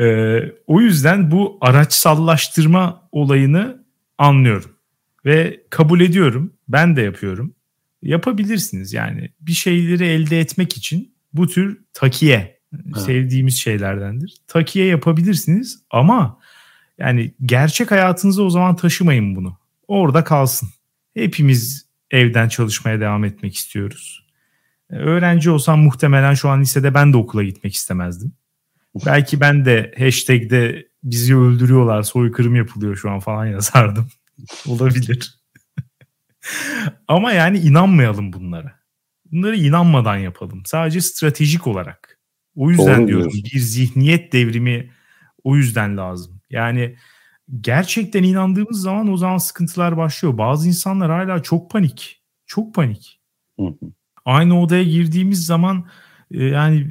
ee, 0.01 0.39
o 0.67 0.81
yüzden 0.81 1.31
bu 1.31 1.59
araçsallaştırma 1.61 3.09
olayını 3.13 3.85
anlıyorum 4.19 4.71
ve 5.25 5.61
kabul 5.71 6.01
ediyorum. 6.01 6.53
Ben 6.69 6.97
de 6.97 7.03
yapıyorum. 7.03 7.55
Yapabilirsiniz 8.03 8.93
yani 8.93 9.31
bir 9.41 9.53
şeyleri 9.53 10.05
elde 10.05 10.41
etmek 10.41 10.77
için 10.77 11.15
bu 11.33 11.49
tür 11.49 11.81
takiye 11.93 12.61
ha. 12.93 13.01
sevdiğimiz 13.01 13.59
şeylerdendir. 13.59 14.37
Takiye 14.47 14.87
yapabilirsiniz 14.87 15.83
ama 15.91 16.39
yani 16.99 17.35
gerçek 17.45 17.91
hayatınıza 17.91 18.43
o 18.43 18.51
zaman 18.51 18.77
taşımayın 18.77 19.37
bunu. 19.37 19.59
Orada 19.89 20.25
kalsın. 20.25 20.69
Hepimiz 21.14 21.87
evden 22.11 22.48
çalışmaya 22.48 23.01
devam 23.01 23.25
etmek 23.25 23.55
istiyoruz. 23.55 24.27
E, 24.90 24.96
öğrenci 24.96 25.51
olsam 25.51 25.81
muhtemelen 25.81 26.35
şu 26.35 26.48
an 26.48 26.61
lisede 26.61 26.94
ben 26.94 27.12
de 27.12 27.16
okula 27.16 27.42
gitmek 27.42 27.75
istemezdim. 27.75 28.33
Belki 29.07 29.40
ben 29.40 29.64
de 29.64 29.94
hashtag'de 29.98 30.88
bizi 31.05 31.37
öldürüyorlar, 31.37 32.03
soykırım 32.03 32.55
yapılıyor 32.55 32.96
şu 32.96 33.11
an 33.11 33.20
falan 33.20 33.46
yazardım. 33.46 34.09
Olabilir. 34.66 35.38
Ama 37.09 37.33
yani 37.33 37.59
inanmayalım 37.59 38.33
bunlara. 38.33 38.79
Bunları 39.33 39.57
inanmadan 39.57 40.16
yapalım. 40.16 40.62
Sadece 40.66 41.01
stratejik 41.01 41.66
olarak. 41.66 42.18
O 42.57 42.70
yüzden 42.70 42.98
Doğru 43.01 43.09
diyorum 43.09 43.31
diyorsun. 43.31 43.51
bir 43.55 43.59
zihniyet 43.59 44.33
devrimi 44.33 44.90
o 45.44 45.57
yüzden 45.57 45.96
lazım. 45.96 46.40
Yani 46.51 46.96
gerçekten 47.61 48.23
inandığımız 48.23 48.81
zaman 48.81 49.09
o 49.09 49.17
zaman 49.17 49.39
sıkıntılar 49.39 49.97
başlıyor. 49.97 50.39
Bazı 50.39 50.69
insanlar 50.69 51.11
hala 51.11 51.43
çok 51.43 51.71
panik. 51.71 52.23
Çok 52.47 52.75
panik. 52.75 53.21
Aynı 54.25 54.61
odaya 54.61 54.83
girdiğimiz 54.83 55.47
zaman 55.47 55.87
e, 56.31 56.45
yani 56.45 56.91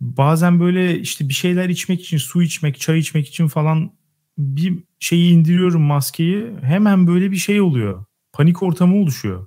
bazen 0.00 0.60
böyle 0.60 0.98
işte 0.98 1.28
bir 1.28 1.34
şeyler 1.34 1.68
içmek 1.68 2.00
için, 2.00 2.18
su 2.18 2.42
içmek, 2.42 2.80
çay 2.80 2.98
içmek 2.98 3.28
için 3.28 3.48
falan 3.48 3.92
bir 4.38 4.84
şeyi 4.98 5.32
indiriyorum 5.32 5.82
maskeyi 5.82 6.56
hemen 6.62 7.06
böyle 7.06 7.30
bir 7.30 7.36
şey 7.36 7.60
oluyor. 7.60 8.04
Panik 8.32 8.62
ortamı 8.62 8.96
oluşuyor. 8.96 9.46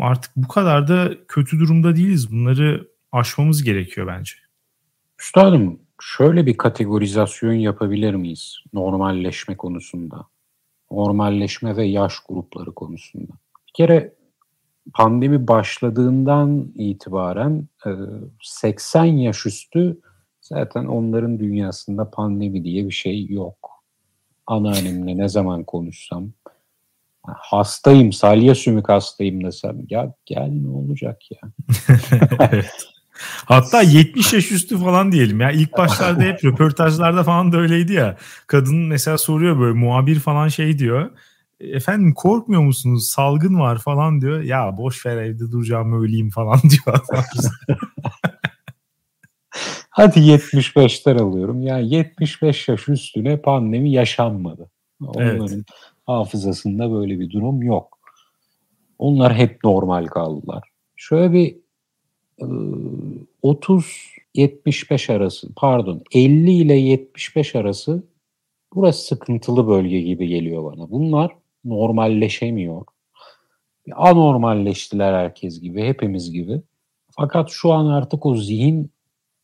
Artık 0.00 0.32
bu 0.36 0.48
kadar 0.48 0.88
da 0.88 1.14
kötü 1.28 1.58
durumda 1.58 1.96
değiliz. 1.96 2.32
Bunları 2.32 2.88
aşmamız 3.12 3.62
gerekiyor 3.62 4.06
bence. 4.06 4.32
Üstadım 5.20 5.80
şöyle 6.00 6.46
bir 6.46 6.56
kategorizasyon 6.56 7.52
yapabilir 7.52 8.14
miyiz 8.14 8.56
normalleşme 8.72 9.56
konusunda? 9.56 10.26
Normalleşme 10.90 11.76
ve 11.76 11.84
yaş 11.84 12.14
grupları 12.28 12.74
konusunda. 12.74 13.32
Bir 13.68 13.72
kere 13.74 14.14
pandemi 14.94 15.48
başladığından 15.48 16.72
itibaren 16.74 17.68
80 18.42 19.04
yaş 19.04 19.46
üstü 19.46 20.00
zaten 20.40 20.84
onların 20.84 21.38
dünyasında 21.38 22.10
pandemi 22.10 22.64
diye 22.64 22.86
bir 22.86 22.94
şey 22.94 23.26
yok 23.26 23.70
anneannemle 24.46 25.16
ne 25.16 25.28
zaman 25.28 25.64
konuşsam 25.64 26.30
hastayım, 27.22 28.12
salya 28.12 28.54
sümük 28.54 28.88
hastayım 28.88 29.44
desem 29.44 29.86
ya 29.90 30.14
gel 30.26 30.48
ne 30.48 30.68
olacak 30.68 31.22
ya. 31.30 31.38
Hatta 33.44 33.82
70 33.82 34.32
yaş 34.32 34.52
üstü 34.52 34.78
falan 34.78 35.12
diyelim 35.12 35.40
ya. 35.40 35.50
ilk 35.50 35.78
başlarda 35.78 36.22
hep 36.22 36.44
röportajlarda 36.44 37.24
falan 37.24 37.52
da 37.52 37.56
öyleydi 37.56 37.92
ya. 37.92 38.16
Kadın 38.46 38.76
mesela 38.76 39.18
soruyor 39.18 39.60
böyle 39.60 39.78
muhabir 39.78 40.20
falan 40.20 40.48
şey 40.48 40.78
diyor. 40.78 41.10
efendim 41.60 42.14
korkmuyor 42.14 42.62
musunuz 42.62 43.08
salgın 43.08 43.60
var 43.60 43.78
falan 43.78 44.20
diyor. 44.20 44.42
Ya 44.42 44.76
boş 44.76 45.06
ver 45.06 45.16
evde 45.16 45.52
duracağım 45.52 46.02
öleyim 46.02 46.30
falan 46.30 46.60
diyor. 46.62 47.00
Hadi 49.90 50.18
75'ten 50.18 51.18
alıyorum. 51.18 51.62
Ya 51.62 51.78
75 51.78 52.68
yaş 52.68 52.88
üstüne 52.88 53.40
pandemi 53.40 53.90
yaşanmadı. 53.92 54.70
Onların 55.00 55.48
evet. 55.48 55.66
hafızasında 56.06 56.92
böyle 56.92 57.20
bir 57.20 57.30
durum 57.30 57.62
yok. 57.62 57.98
Onlar 58.98 59.34
hep 59.34 59.64
normal 59.64 60.06
kaldılar. 60.06 60.68
Şöyle 60.96 61.32
bir 61.32 61.56
30-75 62.40 65.12
arası 65.12 65.48
pardon 65.56 66.02
50 66.14 66.52
ile 66.52 66.74
75 66.74 67.54
arası 67.54 68.02
burası 68.74 69.06
sıkıntılı 69.06 69.68
bölge 69.68 70.00
gibi 70.00 70.28
geliyor 70.28 70.64
bana. 70.64 70.90
Bunlar 70.90 71.32
normalleşemiyor. 71.64 72.84
Anormalleştiler 73.92 75.12
herkes 75.12 75.60
gibi, 75.60 75.82
hepimiz 75.82 76.32
gibi. 76.32 76.62
Fakat 77.10 77.50
şu 77.50 77.72
an 77.72 77.86
artık 77.86 78.26
o 78.26 78.36
zihin 78.36 78.90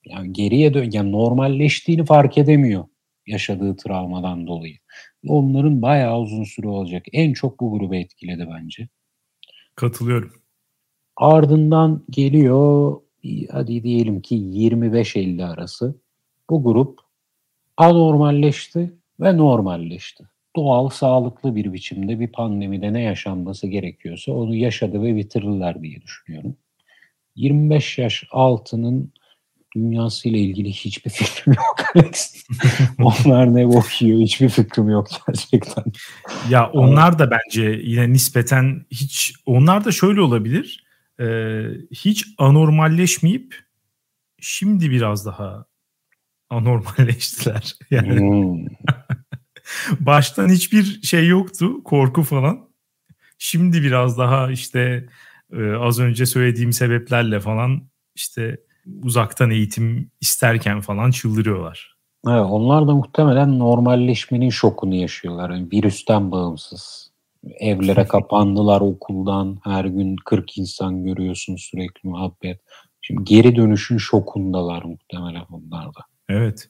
yani 0.04 0.32
geriye 0.32 0.74
dön, 0.74 0.90
yani 0.92 1.12
normalleştiğini 1.12 2.04
fark 2.04 2.38
edemiyor 2.38 2.84
yaşadığı 3.26 3.76
travmadan 3.76 4.46
dolayı. 4.46 4.76
Onların 5.28 5.82
bayağı 5.82 6.20
uzun 6.20 6.44
süre 6.44 6.68
olacak. 6.68 7.06
En 7.12 7.32
çok 7.32 7.60
bu 7.60 7.70
grubu 7.70 7.94
etkiledi 7.94 8.48
bence. 8.54 8.88
Katılıyorum. 9.74 10.43
Ardından 11.16 12.02
geliyor 12.10 13.00
hadi 13.50 13.82
diyelim 13.82 14.20
ki 14.20 14.34
25-50 14.34 15.44
arası 15.44 15.94
bu 16.50 16.62
grup 16.64 17.00
anormalleşti 17.76 18.92
ve 19.20 19.36
normalleşti. 19.36 20.24
Doğal, 20.56 20.88
sağlıklı 20.88 21.56
bir 21.56 21.72
biçimde 21.72 22.20
bir 22.20 22.28
pandemide 22.28 22.92
ne 22.92 23.02
yaşanması 23.02 23.66
gerekiyorsa 23.66 24.32
onu 24.32 24.54
yaşadı 24.54 25.02
ve 25.02 25.16
bitirirler 25.16 25.82
diye 25.82 26.02
düşünüyorum. 26.02 26.56
25 27.36 27.98
yaş 27.98 28.24
altının 28.30 29.12
dünyasıyla 29.76 30.38
ilgili 30.38 30.72
hiçbir 30.72 31.10
fikrim 31.10 31.54
yok. 31.54 31.76
onlar 33.02 33.54
ne 33.54 33.68
bakıyor 33.68 34.20
hiçbir 34.20 34.48
fikrim 34.48 34.88
yok 34.88 35.06
gerçekten. 35.26 35.84
Ya 36.50 36.70
onlar 36.70 37.18
da 37.18 37.30
bence 37.30 37.80
yine 37.84 38.12
nispeten 38.12 38.86
hiç 38.90 39.34
onlar 39.46 39.84
da 39.84 39.92
şöyle 39.92 40.20
olabilir. 40.20 40.83
E, 41.20 41.26
hiç 41.90 42.26
anormalleşmeyip 42.38 43.64
şimdi 44.40 44.90
biraz 44.90 45.26
daha 45.26 45.66
anormalleştiler. 46.50 47.74
Yani 47.90 48.20
hmm. 48.20 48.66
baştan 50.06 50.48
hiçbir 50.48 51.02
şey 51.02 51.28
yoktu, 51.28 51.84
korku 51.84 52.22
falan. 52.22 52.68
Şimdi 53.38 53.82
biraz 53.82 54.18
daha 54.18 54.50
işte 54.50 55.08
e, 55.52 55.70
az 55.72 56.00
önce 56.00 56.26
söylediğim 56.26 56.72
sebeplerle 56.72 57.40
falan 57.40 57.88
işte 58.14 58.56
uzaktan 59.02 59.50
eğitim 59.50 60.10
isterken 60.20 60.80
falan 60.80 61.10
çıldırıyorlar. 61.10 61.94
Evet, 62.28 62.46
onlar 62.48 62.88
da 62.88 62.94
muhtemelen 62.94 63.58
normalleşmenin 63.58 64.50
şokunu 64.50 64.94
yaşıyorlar. 64.94 65.50
Yani 65.50 65.68
virüsten 65.72 66.30
bağımsız. 66.30 67.13
Evlere 67.60 68.04
kapandılar 68.06 68.80
okuldan. 68.80 69.58
Her 69.64 69.84
gün 69.84 70.16
40 70.24 70.58
insan 70.58 71.04
görüyorsun 71.04 71.56
sürekli 71.56 72.08
muhabbet. 72.08 72.60
Şimdi 73.00 73.24
geri 73.24 73.56
dönüşün 73.56 73.98
şokundalar 73.98 74.82
muhtemelen 74.82 75.44
onlar 75.50 75.86
da. 75.86 76.00
Evet. 76.28 76.68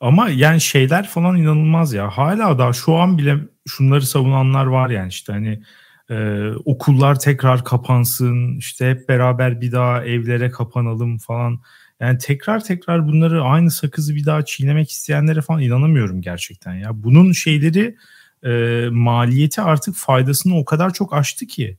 Ama 0.00 0.28
yani 0.28 0.60
şeyler 0.60 1.06
falan 1.06 1.36
inanılmaz 1.36 1.92
ya. 1.92 2.10
Hala 2.10 2.58
da 2.58 2.72
şu 2.72 2.94
an 2.94 3.18
bile 3.18 3.36
şunları 3.68 4.06
savunanlar 4.06 4.66
var 4.66 4.90
yani 4.90 5.08
işte 5.08 5.32
hani 5.32 5.62
e, 6.10 6.48
okullar 6.64 7.20
tekrar 7.20 7.64
kapansın, 7.64 8.56
işte 8.58 8.90
hep 8.90 9.08
beraber 9.08 9.60
bir 9.60 9.72
daha 9.72 10.04
evlere 10.04 10.50
kapanalım 10.50 11.18
falan. 11.18 11.60
Yani 12.00 12.18
tekrar 12.18 12.64
tekrar 12.64 13.08
bunları 13.08 13.42
aynı 13.42 13.70
sakızı 13.70 14.14
bir 14.14 14.26
daha 14.26 14.44
çiğnemek 14.44 14.90
isteyenlere 14.90 15.42
falan 15.42 15.62
inanamıyorum 15.62 16.20
gerçekten 16.20 16.74
ya. 16.74 16.90
Bunun 16.94 17.32
şeyleri 17.32 17.96
e, 18.44 18.84
maliyeti 18.90 19.60
artık 19.60 19.96
faydasını 19.96 20.58
o 20.58 20.64
kadar 20.64 20.92
çok 20.92 21.14
aştı 21.14 21.46
ki. 21.46 21.78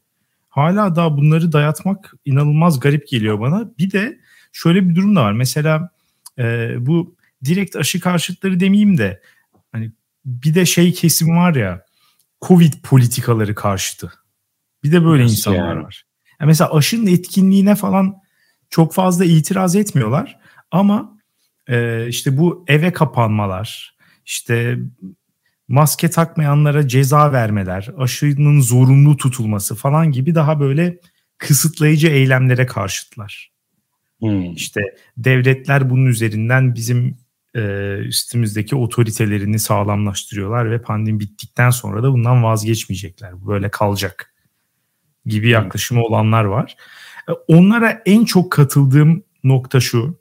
Hala 0.50 0.95
daha 0.95 1.17
bunları 1.17 1.52
dayatmak 1.52 2.13
inanılmaz 2.26 2.80
garip 2.80 3.08
geliyor 3.08 3.39
bana. 3.39 3.72
Bir 3.78 3.91
de 3.91 4.19
şöyle 4.52 4.89
bir 4.89 4.95
durum 4.95 5.15
da 5.15 5.24
var. 5.24 5.34
Mesela 5.34 5.89
e, 6.39 6.74
bu 6.80 7.15
direkt 7.45 7.76
aşı 7.76 8.00
karşıtları 8.00 8.60
demeyeyim 8.60 8.98
de 8.98 9.22
hani 9.72 9.91
bir 10.26 10.56
de 10.56 10.65
şey 10.65 10.93
kesim 10.93 11.38
var 11.38 11.56
ya 11.56 11.86
Covid 12.41 12.74
politikaları 12.84 13.56
karşıtı. 13.56 14.13
Bir 14.84 14.91
de 14.91 15.06
böyle 15.06 15.24
Nasıl 15.24 15.36
insanlar 15.36 15.76
yani? 15.76 15.84
var. 15.84 16.06
Yani 16.39 16.48
mesela 16.48 16.74
aşının 16.74 17.08
etkinliğine 17.08 17.76
falan 17.76 18.15
çok 18.69 18.93
fazla 18.93 19.26
itiraz 19.26 19.76
etmiyorlar 19.76 20.39
ama 20.72 21.17
e, 21.67 22.08
işte 22.08 22.38
bu 22.38 22.65
eve 22.67 22.93
kapanmalar, 22.93 23.98
işte 24.26 24.80
maske 25.70 26.10
takmayanlara 26.10 26.88
ceza 26.88 27.34
vermeler, 27.34 27.90
aşının 27.98 28.62
zorunlu 28.62 29.18
tutulması 29.18 29.76
falan 29.76 30.12
gibi 30.12 30.36
daha 30.36 30.60
böyle 30.60 31.00
kısıtlayıcı 31.38 32.08
eylemlere 32.08 32.66
karşıtlar. 32.66 33.52
Hmm. 34.20 34.54
İşte 34.54 34.82
devletler 35.18 35.90
bunun 35.90 36.06
üzerinden 36.06 36.76
bizim 36.76 37.18
e, 37.56 37.62
üstümüzdeki 37.98 38.76
otoritelerini 38.76 39.60
sağlamlaştırıyorlar 39.60 40.72
ve 40.72 40.82
pandemi 40.82 41.20
bittikten 41.20 41.70
sonra 41.70 42.04
da 42.04 42.12
bundan 42.14 42.44
vazgeçmeyecekler. 42.44 43.48
Böyle 43.48 43.70
kalacak 43.70 44.34
gibi 45.26 45.50
yaklaşımı 45.50 46.04
olanlar 46.04 46.44
var. 46.44 46.76
E, 47.30 47.32
onlara 47.32 48.02
en 48.06 48.26
çok 48.26 48.52
katıldığım 48.52 49.24
nokta 49.44 49.80
şu. 49.80 50.20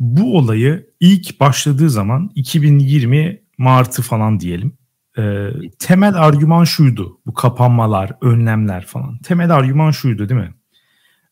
Bu 0.00 0.36
olayı 0.36 0.90
ilk 1.00 1.40
başladığı 1.40 1.90
zaman 1.90 2.30
2020 2.34 3.45
Mart'ı 3.58 4.02
falan 4.02 4.40
diyelim. 4.40 4.78
E, 5.18 5.50
temel 5.78 6.14
argüman 6.14 6.64
şuydu. 6.64 7.20
Bu 7.26 7.34
kapanmalar, 7.34 8.12
önlemler 8.20 8.86
falan. 8.86 9.18
Temel 9.18 9.50
argüman 9.50 9.90
şuydu 9.90 10.28
değil 10.28 10.40
mi? 10.40 10.54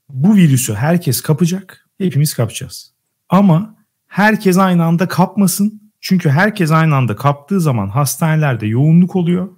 Bu 0.08 0.34
virüsü 0.34 0.74
herkes 0.74 1.20
kapacak. 1.20 1.88
Hepimiz 1.98 2.34
kapacağız. 2.34 2.92
Ama 3.28 3.76
herkes 4.06 4.58
aynı 4.58 4.84
anda 4.84 5.08
kapmasın. 5.08 5.92
Çünkü 6.00 6.30
herkes 6.30 6.70
aynı 6.70 6.96
anda 6.96 7.16
kaptığı 7.16 7.60
zaman 7.60 7.88
hastanelerde 7.88 8.66
yoğunluk 8.66 9.16
oluyor 9.16 9.48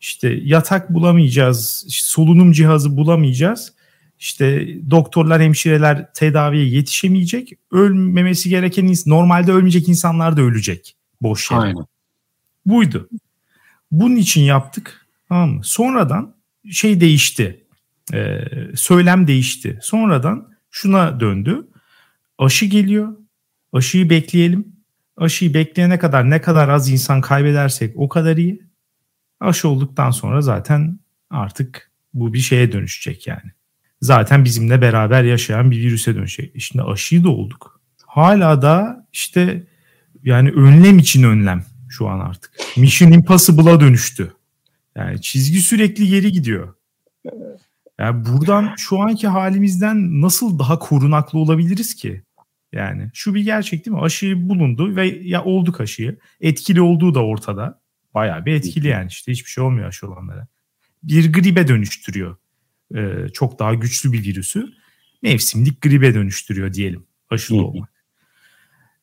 işte 0.00 0.38
yatak 0.42 0.94
bulamayacağız, 0.94 1.86
solunum 1.88 2.52
cihazı 2.52 2.96
bulamayacağız. 2.96 3.72
İşte 4.18 4.68
doktorlar, 4.90 5.42
hemşireler 5.42 6.12
tedaviye 6.12 6.68
yetişemeyecek. 6.68 7.52
Ölmemesi 7.70 8.48
gereken 8.48 8.94
normalde 9.06 9.52
ölmeyecek 9.52 9.88
insanlar 9.88 10.36
da 10.36 10.42
ölecek 10.42 10.96
boş 11.22 11.50
yere. 11.50 11.60
Aynen. 11.60 11.84
Buydu. 12.66 13.08
Bunun 13.90 14.16
için 14.16 14.40
yaptık. 14.40 15.06
Tamam 15.28 15.50
mı? 15.50 15.60
Sonradan 15.64 16.34
şey 16.70 17.00
değişti. 17.00 17.64
Ee, 18.14 18.40
söylem 18.74 19.26
değişti. 19.26 19.78
Sonradan 19.82 20.48
şuna 20.70 21.20
döndü. 21.20 21.68
Aşı 22.38 22.66
geliyor. 22.66 23.16
Aşıyı 23.72 24.10
bekleyelim. 24.10 24.76
Aşıyı 25.16 25.54
bekleyene 25.54 25.98
kadar 25.98 26.30
ne 26.30 26.40
kadar 26.40 26.68
az 26.68 26.90
insan 26.90 27.20
kaybedersek 27.20 27.96
o 27.96 28.08
kadar 28.08 28.36
iyi. 28.36 28.62
Aşı 29.40 29.68
olduktan 29.68 30.10
sonra 30.10 30.40
zaten 30.40 30.98
artık 31.30 31.90
bu 32.14 32.32
bir 32.32 32.38
şeye 32.38 32.72
dönüşecek 32.72 33.26
yani. 33.26 33.50
Zaten 34.00 34.44
bizimle 34.44 34.80
beraber 34.82 35.22
yaşayan 35.24 35.70
bir 35.70 35.76
virüse 35.76 36.14
dönüşecek. 36.14 36.60
Şimdi 36.60 36.82
aşıyı 36.84 37.24
da 37.24 37.28
olduk. 37.28 37.80
Hala 38.06 38.62
da 38.62 39.06
işte 39.12 39.66
yani 40.22 40.50
önlem 40.50 40.98
için 40.98 41.22
önlem 41.22 41.64
şu 41.90 42.08
an 42.08 42.20
artık. 42.20 42.52
Mission 42.76 43.12
Impossible'a 43.12 43.80
dönüştü. 43.80 44.32
Yani 44.96 45.20
çizgi 45.20 45.60
sürekli 45.60 46.08
geri 46.08 46.32
gidiyor. 46.32 46.74
Yani 47.98 48.24
buradan 48.24 48.74
şu 48.76 49.00
anki 49.00 49.28
halimizden 49.28 50.20
nasıl 50.20 50.58
daha 50.58 50.78
korunaklı 50.78 51.38
olabiliriz 51.38 51.94
ki? 51.94 52.22
Yani 52.72 53.10
şu 53.14 53.34
bir 53.34 53.44
gerçek 53.44 53.86
değil 53.86 53.96
mi? 53.96 54.02
Aşı 54.02 54.48
bulundu 54.48 54.96
ve 54.96 55.06
ya 55.22 55.44
olduk 55.44 55.80
aşıyı. 55.80 56.18
Etkili 56.40 56.80
olduğu 56.80 57.14
da 57.14 57.24
ortada. 57.24 57.80
Bayağı 58.14 58.46
bir 58.46 58.52
etkili 58.52 58.88
yani 58.88 59.08
işte 59.08 59.32
hiçbir 59.32 59.50
şey 59.50 59.64
olmuyor 59.64 59.88
aşı 59.88 60.08
olanlara. 60.08 60.46
Bir 61.02 61.32
gribe 61.32 61.68
dönüştürüyor. 61.68 62.36
Ee, 62.96 63.28
çok 63.32 63.58
daha 63.58 63.74
güçlü 63.74 64.12
bir 64.12 64.24
virüsü. 64.24 64.72
Mevsimlik 65.22 65.80
gribe 65.80 66.14
dönüştürüyor 66.14 66.74
diyelim 66.74 67.06
aşılı 67.30 67.62
olmak. 67.64 67.99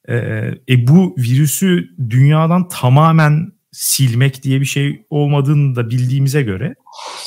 Ee, 0.09 0.51
e, 0.69 0.87
bu 0.87 1.15
virüsü 1.17 1.89
dünyadan 2.09 2.67
tamamen 2.67 3.51
silmek 3.71 4.43
diye 4.43 4.61
bir 4.61 4.65
şey 4.65 5.05
olmadığını 5.09 5.75
da 5.75 5.89
bildiğimize 5.89 6.41
göre 6.41 6.75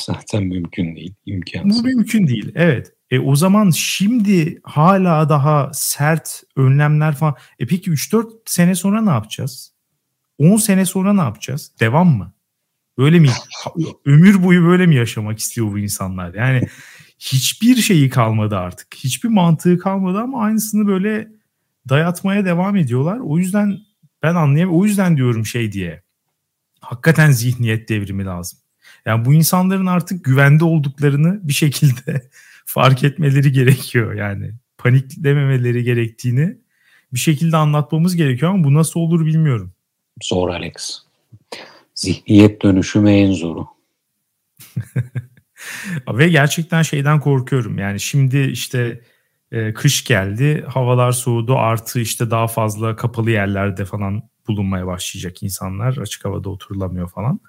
zaten 0.05 0.43
mümkün 0.43 0.95
değil, 0.95 1.13
imkansız. 1.25 1.83
Bu 1.83 1.87
mümkün 1.87 2.27
değil. 2.27 2.51
Evet. 2.55 2.93
E 3.11 3.19
o 3.19 3.35
zaman 3.35 3.69
şimdi 3.69 4.59
hala 4.63 5.29
daha 5.29 5.71
sert 5.73 6.43
önlemler 6.55 7.15
falan. 7.15 7.35
E 7.59 7.67
peki 7.67 7.91
3-4 7.91 8.25
sene 8.45 8.75
sonra 8.75 9.01
ne 9.01 9.09
yapacağız? 9.09 9.73
10 10.37 10.57
sene 10.57 10.85
sonra 10.85 11.13
ne 11.13 11.21
yapacağız? 11.21 11.71
Devam 11.79 12.17
mı? 12.17 12.33
Böyle 12.97 13.19
mi? 13.19 13.29
Ömür 14.05 14.43
boyu 14.43 14.63
böyle 14.63 14.85
mi 14.85 14.95
yaşamak 14.95 15.39
istiyor 15.39 15.71
bu 15.71 15.79
insanlar? 15.79 16.33
Yani 16.33 16.61
hiçbir 17.19 17.75
şeyi 17.75 18.09
kalmadı 18.09 18.57
artık. 18.57 18.95
Hiçbir 18.95 19.29
mantığı 19.29 19.77
kalmadı 19.77 20.19
ama 20.19 20.43
aynısını 20.43 20.87
böyle 20.87 21.27
dayatmaya 21.89 22.45
devam 22.45 22.75
ediyorlar. 22.75 23.19
O 23.19 23.37
yüzden 23.37 23.77
ben 24.23 24.35
anlayamıyorum. 24.35 24.81
O 24.81 24.85
yüzden 24.85 25.17
diyorum 25.17 25.45
şey 25.45 25.71
diye. 25.71 26.03
Hakikaten 26.79 27.31
zihniyet 27.31 27.89
devrimi 27.89 28.25
lazım. 28.25 28.59
Yani 29.05 29.25
bu 29.25 29.33
insanların 29.33 29.85
artık 29.85 30.25
güvende 30.25 30.63
olduklarını 30.63 31.47
bir 31.47 31.53
şekilde 31.53 32.29
fark 32.65 33.03
etmeleri 33.03 33.51
gerekiyor. 33.51 34.13
Yani 34.13 34.51
paniklememeleri 34.77 35.83
gerektiğini 35.83 36.57
bir 37.13 37.19
şekilde 37.19 37.57
anlatmamız 37.57 38.15
gerekiyor 38.15 38.51
ama 38.51 38.63
bu 38.63 38.73
nasıl 38.73 38.99
olur 38.99 39.25
bilmiyorum. 39.25 39.73
Zor 40.23 40.49
Alex. 40.49 40.99
Zihniyet 41.95 42.61
dönüşümü 42.61 43.11
en 43.11 43.31
zoru. 43.31 43.67
Ve 46.07 46.29
gerçekten 46.29 46.81
şeyden 46.81 47.19
korkuyorum. 47.19 47.77
Yani 47.77 47.99
şimdi 47.99 48.39
işte 48.39 49.01
e, 49.51 49.73
kış 49.73 50.03
geldi, 50.03 50.65
havalar 50.67 51.11
soğudu, 51.11 51.57
artı 51.57 51.99
işte 51.99 52.31
daha 52.31 52.47
fazla 52.47 52.95
kapalı 52.95 53.31
yerlerde 53.31 53.85
falan 53.85 54.21
bulunmaya 54.47 54.87
başlayacak 54.87 55.43
insanlar. 55.43 55.97
Açık 55.97 56.25
havada 56.25 56.49
oturulamıyor 56.49 57.09
falan. 57.09 57.39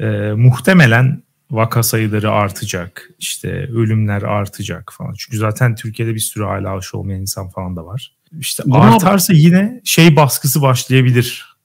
E, 0.00 0.32
muhtemelen 0.36 1.22
vaka 1.50 1.82
sayıları 1.82 2.30
artacak, 2.30 3.10
işte 3.18 3.50
ölümler 3.50 4.22
artacak 4.22 4.92
falan. 4.98 5.14
Çünkü 5.18 5.36
zaten 5.38 5.74
Türkiye'de 5.74 6.14
bir 6.14 6.20
sürü 6.20 6.44
hala 6.44 6.76
aşı 6.76 6.98
olmayan 6.98 7.20
insan 7.20 7.48
falan 7.48 7.76
da 7.76 7.86
var. 7.86 8.16
İşte 8.38 8.64
Değil 8.64 8.76
artarsa 8.76 9.32
yine 9.32 9.80
şey 9.84 10.16
baskısı 10.16 10.62
başlayabilir. 10.62 11.56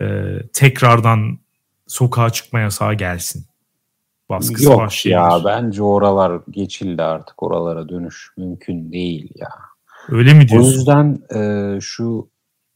Ee, 0.00 0.38
tekrardan 0.52 1.38
sokağa 1.86 2.30
çıkma 2.30 2.60
yasağı 2.60 2.94
gelsin. 2.94 3.46
Baskısı 4.28 4.64
Yok 4.64 4.78
başlayabilir. 4.78 5.30
ya 5.30 5.44
bence 5.44 5.82
oralar 5.82 6.40
geçildi 6.50 7.02
artık 7.02 7.42
oralara 7.42 7.88
dönüş 7.88 8.32
mümkün 8.36 8.92
değil 8.92 9.30
ya. 9.34 9.48
Öyle 10.08 10.34
mi 10.34 10.48
diyorsun? 10.48 10.68
O 10.68 10.72
yüzden 10.72 11.18
e, 11.34 11.80
şu 11.80 12.28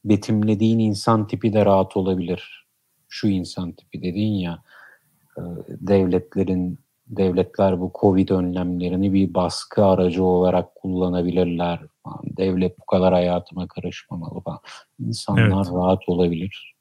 betimlediğin 0.04 0.78
insan 0.78 1.26
tipi 1.26 1.52
de 1.52 1.64
rahat 1.64 1.96
olabilir. 1.96 2.66
Şu 3.08 3.28
insan 3.28 3.72
tipi 3.72 4.02
dediğin 4.02 4.34
ya 4.34 4.62
e, 5.38 5.42
devletlerin 5.68 6.78
devletler 7.06 7.80
bu 7.80 7.92
Covid 8.00 8.28
önlemlerini 8.28 9.12
bir 9.12 9.34
baskı 9.34 9.84
aracı 9.84 10.24
olarak 10.24 10.74
kullanabilirler. 10.74 11.80
Devlet 12.24 12.78
bu 12.78 12.86
kadar 12.86 13.14
hayatıma 13.14 13.68
karışmamalı 13.68 14.40
falan. 14.40 14.60
İnsanlar 15.00 15.64
evet. 15.64 15.74
rahat 15.74 16.08
olabilir. 16.08 16.74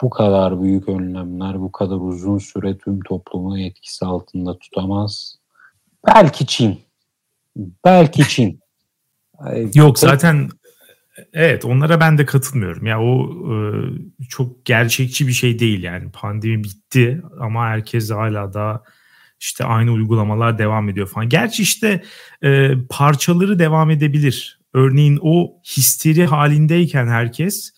Bu 0.00 0.10
kadar 0.10 0.62
büyük 0.62 0.88
önlemler 0.88 1.60
bu 1.60 1.72
kadar 1.72 1.96
uzun 1.96 2.38
süre 2.38 2.78
tüm 2.78 3.00
toplumu 3.00 3.58
etkisi 3.58 4.04
altında 4.04 4.58
tutamaz. 4.58 5.38
Belki 6.06 6.46
Çin. 6.46 6.80
Belki 7.84 8.28
Çin. 8.28 8.60
Yok 9.74 9.98
zaten 9.98 10.48
Evet 11.32 11.64
onlara 11.64 12.00
ben 12.00 12.18
de 12.18 12.26
katılmıyorum. 12.26 12.86
Ya 12.86 13.00
o 13.00 13.30
e, 13.52 13.56
çok 14.28 14.64
gerçekçi 14.64 15.26
bir 15.26 15.32
şey 15.32 15.58
değil 15.58 15.82
yani. 15.82 16.10
Pandemi 16.10 16.64
bitti 16.64 17.22
ama 17.40 17.66
herkes 17.66 18.10
hala 18.10 18.54
da 18.54 18.82
işte 19.40 19.64
aynı 19.64 19.92
uygulamalar 19.92 20.58
devam 20.58 20.88
ediyor 20.88 21.08
falan. 21.08 21.28
Gerçi 21.28 21.62
işte 21.62 22.02
e, 22.42 22.70
parçaları 22.90 23.58
devam 23.58 23.90
edebilir. 23.90 24.60
Örneğin 24.72 25.18
o 25.22 25.52
histeri 25.64 26.26
halindeyken 26.26 27.06
herkes 27.06 27.72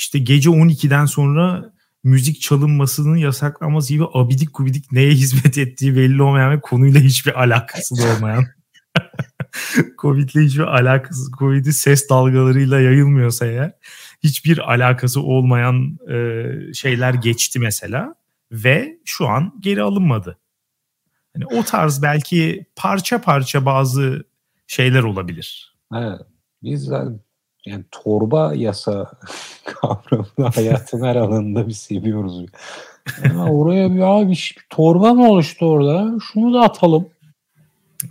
işte 0.00 0.18
gece 0.18 0.50
12'den 0.50 1.04
sonra 1.04 1.72
müzik 2.04 2.40
çalınmasının 2.40 3.16
yasaklaması 3.16 3.92
gibi 3.92 4.04
abidik 4.14 4.48
gubidik 4.54 4.92
neye 4.92 5.10
hizmet 5.10 5.58
ettiği 5.58 5.96
belli 5.96 6.22
olmayan 6.22 6.52
ve 6.52 6.60
konuyla 6.60 7.00
hiçbir 7.00 7.40
alakası 7.42 7.96
da 7.96 8.16
olmayan 8.16 8.44
Covid'le 9.98 10.34
hiçbir 10.34 10.78
alakası, 10.78 11.30
Covid'i 11.38 11.72
ses 11.72 12.10
dalgalarıyla 12.10 12.80
yayılmıyorsa 12.80 13.46
eğer 13.46 13.72
hiçbir 14.22 14.72
alakası 14.72 15.22
olmayan 15.22 15.98
e, 16.08 16.44
şeyler 16.74 17.14
geçti 17.14 17.58
mesela 17.58 18.14
ve 18.52 18.98
şu 19.04 19.28
an 19.28 19.54
geri 19.60 19.82
alınmadı. 19.82 20.38
Yani 21.34 21.46
o 21.46 21.62
tarz 21.62 22.02
belki 22.02 22.66
parça 22.76 23.20
parça 23.20 23.66
bazı 23.66 24.24
şeyler 24.66 25.02
olabilir. 25.02 25.76
Evet. 25.94 26.20
Biz 26.62 26.90
yani 27.66 27.84
torba 27.90 28.54
yasa 28.54 29.10
kavramını 29.64 30.50
hayatın 30.54 31.04
her 31.04 31.16
alanında 31.16 31.68
bir 31.68 31.72
seviyoruz. 31.72 32.46
Yani 33.24 33.50
oraya 33.50 33.94
bir 33.94 34.00
abi 34.00 34.30
bir 34.30 34.56
torba 34.70 35.14
mı 35.14 35.30
oluştu 35.30 35.66
orada? 35.66 36.18
Şunu 36.32 36.54
da 36.54 36.60
atalım. 36.60 37.08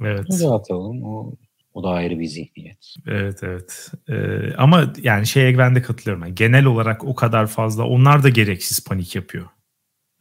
Evet. 0.02 0.26
Şunu 0.28 0.50
da 0.50 0.56
atalım. 0.56 1.04
O, 1.04 1.34
o 1.74 1.84
da 1.84 1.90
ayrı 1.90 2.20
bir 2.20 2.26
zihniyet. 2.26 2.96
Evet 3.08 3.44
evet. 3.44 3.92
Ee, 4.10 4.54
ama 4.58 4.94
yani 5.02 5.28
şeye 5.28 5.58
ben 5.58 5.76
de 5.76 5.82
katılıyorum. 5.82 6.24
Yani 6.24 6.36
genel 6.36 6.66
olarak 6.66 7.04
o 7.04 7.16
kadar 7.16 7.48
fazla 7.48 7.84
onlar 7.84 8.24
da 8.24 8.30
gereksiz 8.30 8.86
panik 8.86 9.16
yapıyor. 9.16 9.46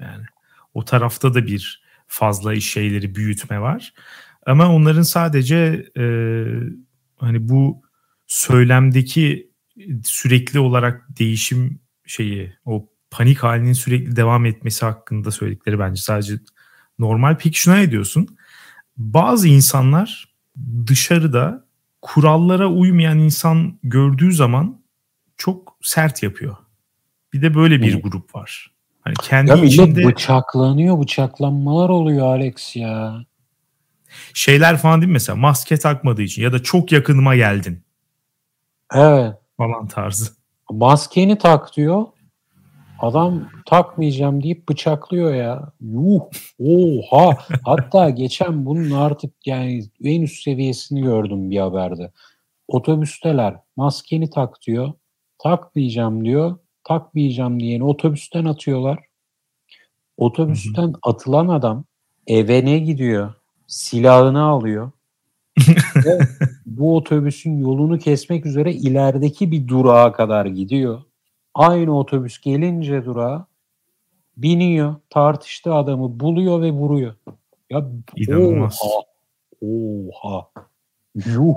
Yani 0.01 0.25
o 0.75 0.85
tarafta 0.85 1.35
da 1.35 1.47
bir 1.47 1.83
fazla 2.07 2.55
iş 2.55 2.73
şeyleri 2.73 3.15
büyütme 3.15 3.61
var. 3.61 3.95
Ama 4.47 4.75
onların 4.75 5.03
sadece 5.03 5.87
e, 5.97 6.05
hani 7.17 7.49
bu 7.49 7.83
söylemdeki 8.29 9.51
sürekli 10.05 10.61
olarak 10.61 11.07
değişim 11.19 11.81
şeyi 12.07 12.53
o 12.65 12.89
panik 13.11 13.39
halinin 13.39 13.73
sürekli 13.73 14.17
devam 14.17 14.47
etmesi 14.47 14.85
hakkında 14.85 15.31
söyledikleri 15.31 15.79
bence 15.79 16.03
sadece 16.03 16.35
normal. 16.99 17.37
Peki 17.39 17.59
şuna 17.59 17.77
ne 17.77 17.91
diyorsun? 17.91 18.39
Bazı 18.97 19.49
insanlar 19.49 20.35
dışarıda 20.87 21.65
kurallara 22.03 22.69
uymayan 22.69 23.19
insan 23.19 23.79
gördüğü 23.83 24.33
zaman 24.33 24.81
çok 25.37 25.77
sert 25.83 26.23
yapıyor. 26.23 26.57
Bir 27.33 27.43
de 27.43 27.55
böyle 27.55 27.83
bir 27.83 28.03
grup 28.03 28.35
var. 28.35 28.73
Hani 29.01 29.15
kendi 29.23 29.51
ya 29.51 29.57
içinde 29.57 30.05
bıçaklanıyor, 30.05 31.01
bıçaklanmalar 31.01 31.89
oluyor 31.89 32.27
Alex 32.27 32.77
ya. 32.77 33.25
Şeyler 34.35 34.79
falan 34.79 35.01
değil 35.01 35.09
mi 35.09 35.13
mesela 35.13 35.37
maske 35.37 35.77
takmadığı 35.77 36.23
için 36.23 36.43
ya 36.43 36.53
da 36.53 36.63
çok 36.63 36.93
yakınıma 36.93 37.37
geldin. 37.37 37.83
Evet. 38.95 39.35
Falan 39.57 39.87
tarzı. 39.87 40.33
Maskeni 40.71 41.39
tak 41.39 41.77
diyor. 41.77 42.07
Adam 42.99 43.49
takmayacağım 43.67 44.43
deyip 44.43 44.69
bıçaklıyor 44.69 45.35
ya. 45.35 45.73
Yuh. 45.81 46.21
Oha. 46.59 47.37
Hatta 47.65 48.11
geçen 48.11 48.67
bunun 48.67 48.91
artık 48.91 49.47
yani 49.47 49.83
en 50.05 50.23
üst 50.23 50.43
seviyesini 50.43 51.03
gördüm 51.03 51.51
bir 51.51 51.59
haberde. 51.59 52.13
Otobüsteler 52.69 53.57
maskeni 53.77 54.31
tak 54.31 54.63
diyor. 54.67 54.93
Takmayacağım 55.39 56.25
diyor. 56.25 56.59
Takmayacağım 56.85 57.61
diyeni 57.61 57.85
otobüsten 57.85 58.45
atıyorlar. 58.45 58.99
Otobüsten 60.17 60.93
atılan 61.03 61.49
adam 61.49 61.85
eve 62.27 62.65
ne 62.65 62.79
gidiyor? 62.79 63.35
Silahını 63.67 64.43
alıyor. 64.43 64.91
Ve 66.05 66.19
bu 66.67 66.97
otobüsün 66.97 67.59
yolunu 67.59 67.99
kesmek 67.99 68.47
üzere 68.47 68.73
ilerideki 68.73 69.53
bir 69.53 69.69
durağa 69.69 70.13
kadar 70.13 70.47
gidiyor. 70.47 71.03
Aynı 71.55 71.99
otobüs 71.99 72.41
gelince 72.41 73.05
durağa 73.05 73.47
biniyor, 74.37 74.95
tartıştığı 75.11 75.75
adamı 75.75 76.21
buluyor 76.21 76.63
ve 76.63 76.71
vuruyor. 76.71 77.15
Ya 77.71 77.89
İnanılmaz. 78.17 78.81
Oha. 78.83 79.03
Oha. 79.61 80.51
Yuh. 81.15 81.55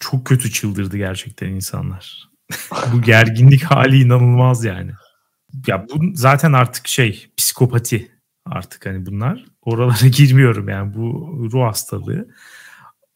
Çok 0.00 0.26
kötü 0.26 0.50
çıldırdı 0.50 0.96
gerçekten 0.96 1.48
insanlar. 1.48 2.28
bu 2.92 3.02
gerginlik 3.02 3.62
hali 3.62 4.00
inanılmaz 4.00 4.64
yani. 4.64 4.90
Ya 5.66 5.86
bu 5.88 6.00
zaten 6.14 6.52
artık 6.52 6.88
şey 6.88 7.26
psikopati 7.36 8.10
artık 8.46 8.86
hani 8.86 9.06
bunlar. 9.06 9.44
Oralara 9.62 10.06
girmiyorum 10.16 10.68
yani 10.68 10.94
bu 10.94 11.32
ruh 11.52 11.62
hastalığı. 11.62 12.28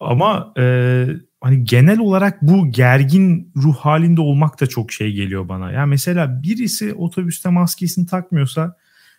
Ama 0.02 0.52
e, 0.58 1.06
hani 1.40 1.64
genel 1.64 1.98
olarak 1.98 2.42
bu 2.42 2.70
gergin 2.70 3.52
ruh 3.56 3.76
halinde 3.76 4.20
olmak 4.20 4.60
da 4.60 4.66
çok 4.66 4.92
şey 4.92 5.12
geliyor 5.12 5.48
bana. 5.48 5.72
Yani 5.72 5.88
mesela 5.88 6.42
birisi 6.42 6.94
otobüste 6.94 7.48
maskesini 7.48 8.06
takmıyorsa 8.06 8.76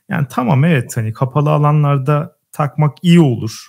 yani 0.10 0.28
tamam 0.30 0.66
evet 0.66 0.98
hani 0.98 1.14
kapalı 1.14 1.52
alanlarda 1.52 2.38
takmak 2.52 2.98
iyi 3.02 3.20
olur. 3.20 3.68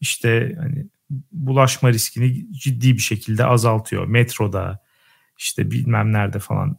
İşte 0.00 0.56
hani 0.58 0.86
bulaşma 1.32 1.92
riskini 1.92 2.52
ciddi 2.52 2.94
bir 2.94 3.02
şekilde 3.02 3.44
azaltıyor. 3.44 4.06
Metroda 4.06 4.78
işte 5.38 5.70
bilmem 5.70 6.12
nerede 6.12 6.38
falan 6.38 6.76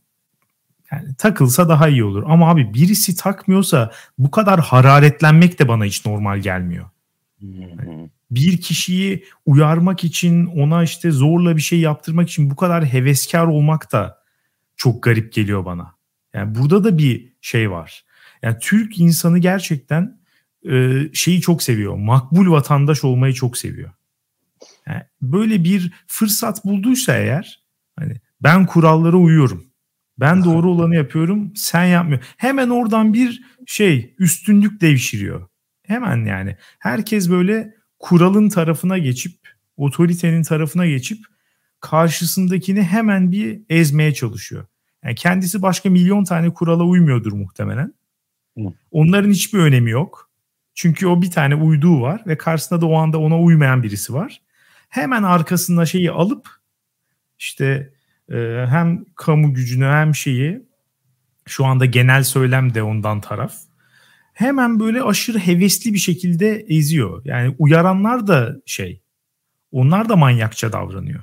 yani 0.92 1.16
takılsa 1.16 1.70
daha 1.70 1.88
iyi 1.88 2.04
olur. 2.04 2.24
Ama 2.28 2.50
abi 2.50 2.74
birisi 2.74 3.16
takmıyorsa 3.16 3.92
bu 4.18 4.32
kadar 4.32 4.60
hararetlenmek 4.60 5.60
de 5.60 5.68
bana 5.68 5.86
hiç 5.86 6.06
normal 6.06 6.40
gelmiyor. 6.40 6.86
Yani 7.42 8.10
bir 8.32 8.62
kişiyi 8.62 9.26
uyarmak 9.46 10.04
için 10.04 10.46
ona 10.46 10.84
işte 10.84 11.12
zorla 11.12 11.58
bir 11.58 11.62
şey 11.62 11.80
yaptırmak 11.80 12.30
için 12.30 12.50
bu 12.50 12.56
kadar 12.56 12.86
heveskar 12.86 13.46
olmak 13.46 13.92
da 13.92 14.24
çok 14.78 15.04
garip 15.04 15.34
geliyor 15.34 15.66
bana. 15.66 15.96
Yani 16.34 16.56
burada 16.56 16.84
da 16.84 16.98
bir 16.98 17.34
şey 17.42 17.72
var. 17.72 18.06
Yani 18.42 18.58
Türk 18.62 19.00
insanı 19.00 19.40
gerçekten 19.40 20.20
e, 20.70 21.02
şeyi 21.14 21.42
çok 21.42 21.64
seviyor. 21.64 21.96
Makbul 21.96 22.52
vatandaş 22.52 23.04
olmayı 23.04 23.34
çok 23.34 23.58
seviyor. 23.58 23.92
Yani 24.88 25.04
böyle 25.22 25.64
bir 25.64 25.94
fırsat 26.08 26.66
bulduysa 26.66 27.16
eğer 27.16 27.64
hani 28.00 28.16
ben 28.42 28.66
kurallara 28.66 29.18
uyuyorum. 29.18 29.66
Ben 30.20 30.44
doğru 30.46 30.72
olanı 30.72 30.96
yapıyorum, 30.96 31.52
sen 31.56 31.86
yapmıyor. 31.86 32.22
Hemen 32.38 32.70
oradan 32.70 33.14
bir 33.14 33.42
şey 33.66 34.16
üstünlük 34.20 34.82
devşiriyor. 34.82 35.48
Hemen 35.84 36.26
yani. 36.26 36.56
Herkes 36.80 37.30
böyle 37.30 37.79
kuralın 38.00 38.50
tarafına 38.50 38.98
geçip, 38.98 39.34
otoritenin 39.78 40.44
tarafına 40.44 40.88
geçip 40.88 41.26
karşısındakini 41.80 42.84
hemen 42.84 43.32
bir 43.32 43.62
ezmeye 43.70 44.14
çalışıyor. 44.14 44.66
Yani 45.04 45.16
kendisi 45.16 45.62
başka 45.62 45.90
milyon 45.90 46.24
tane 46.24 46.54
kurala 46.54 46.84
uymuyordur 46.84 47.34
muhtemelen. 47.34 47.94
Onların 48.92 49.32
hiçbir 49.32 49.60
önemi 49.60 49.92
yok. 49.92 50.30
Çünkü 50.74 51.08
o 51.08 51.22
bir 51.22 51.32
tane 51.32 51.56
uyduğu 51.56 52.02
var 52.02 52.24
ve 52.28 52.38
karşısında 52.38 52.82
da 52.82 52.86
o 52.86 52.96
anda 52.96 53.18
ona 53.18 53.40
uymayan 53.40 53.84
birisi 53.84 54.14
var. 54.14 54.42
Hemen 54.90 55.24
arkasında 55.24 55.86
şeyi 55.86 56.12
alıp 56.12 56.50
işte 57.40 57.94
e, 58.32 58.66
hem 58.70 59.06
kamu 59.16 59.54
gücünü 59.54 59.86
hem 59.86 60.16
şeyi 60.16 60.62
şu 61.48 61.66
anda 61.66 61.86
genel 61.86 62.24
söylem 62.24 62.74
de 62.74 62.84
ondan 62.84 63.22
taraf. 63.22 63.56
Hemen 64.40 64.80
böyle 64.80 65.04
aşırı 65.04 65.40
hevesli 65.40 65.94
bir 65.94 66.00
şekilde 66.00 66.66
eziyor. 66.70 67.22
Yani 67.26 67.56
uyaranlar 67.60 68.28
da 68.28 68.56
şey 68.66 69.02
onlar 69.72 70.10
da 70.10 70.16
manyakça 70.16 70.74
davranıyor. 70.74 71.20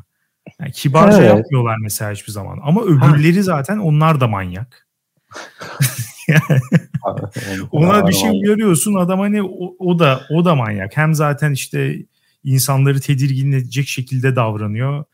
Yani 0.60 0.72
kibarca 0.72 1.18
evet. 1.18 1.28
yapmıyorlar 1.28 1.76
mesela 1.82 2.12
hiçbir 2.12 2.32
zaman. 2.32 2.58
Ama 2.62 2.82
öbürleri 2.82 3.42
zaten 3.42 3.78
onlar 3.78 4.20
da 4.20 4.28
manyak. 4.28 4.88
Ona 7.70 8.08
bir 8.08 8.12
şey 8.12 8.30
uyarıyorsun 8.30 8.94
adam 8.94 9.20
hani 9.20 9.42
o, 9.42 9.74
o 9.78 9.98
da 9.98 10.20
o 10.30 10.44
da 10.44 10.54
manyak. 10.54 10.96
Hem 10.96 11.14
zaten 11.14 11.52
işte 11.52 11.96
insanları 12.44 13.00
tedirgin 13.00 13.52
edecek 13.52 13.88
şekilde 13.88 14.36
davranıyor. 14.36 15.04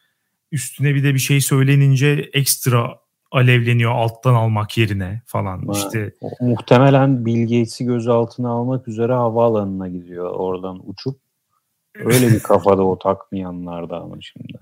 Üstüne 0.52 0.94
bir 0.94 1.04
de 1.04 1.14
bir 1.14 1.18
şey 1.18 1.40
söylenince 1.40 2.30
ekstra 2.32 3.01
alevleniyor 3.32 3.92
alttan 3.92 4.34
almak 4.34 4.78
yerine 4.78 5.22
falan 5.26 5.66
ha, 5.66 5.72
işte. 5.72 6.12
Muhtemelen 6.40 7.26
Bill 7.26 7.42
Gates'i 7.42 7.84
gözaltına 7.84 8.50
almak 8.50 8.88
üzere 8.88 9.12
havaalanına 9.12 9.88
gidiyor 9.88 10.30
oradan 10.30 10.90
uçup. 10.90 11.20
Öyle 11.94 12.28
bir 12.28 12.40
kafada 12.40 12.86
o 12.86 12.98
takmayanlar 12.98 13.90
da 13.90 14.00
ama 14.00 14.16
şimdi. 14.20 14.58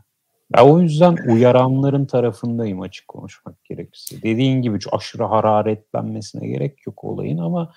Ya 0.56 0.66
o 0.66 0.80
yüzden 0.80 1.16
uyaranların 1.26 2.06
tarafındayım 2.06 2.80
açık 2.80 3.08
konuşmak 3.08 3.64
gerekirse. 3.64 4.22
Dediğin 4.22 4.62
gibi 4.62 4.80
çok 4.80 4.94
aşırı 4.94 5.24
hararetlenmesine 5.24 6.48
gerek 6.48 6.86
yok 6.86 7.04
olayın 7.04 7.38
ama 7.38 7.72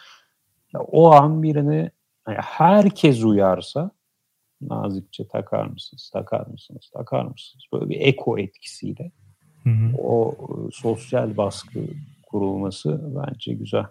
o 0.73 1.11
an 1.11 1.43
birini 1.43 1.91
yani 2.27 2.37
herkes 2.41 3.23
uyarsa 3.23 3.91
nazikçe 4.61 5.27
takar 5.27 5.65
mısınız, 5.65 6.09
takar 6.13 6.47
mısınız, 6.47 6.89
takar 6.93 7.25
mısınız? 7.25 7.65
Böyle 7.73 7.89
bir 7.89 7.99
eko 7.99 8.39
etkisiyle 8.39 9.11
hı 9.63 9.69
hı. 9.69 9.97
o 9.97 10.37
sosyal 10.73 11.37
baskı 11.37 11.79
kurulması 12.27 13.01
bence 13.03 13.53
güzel. 13.53 13.85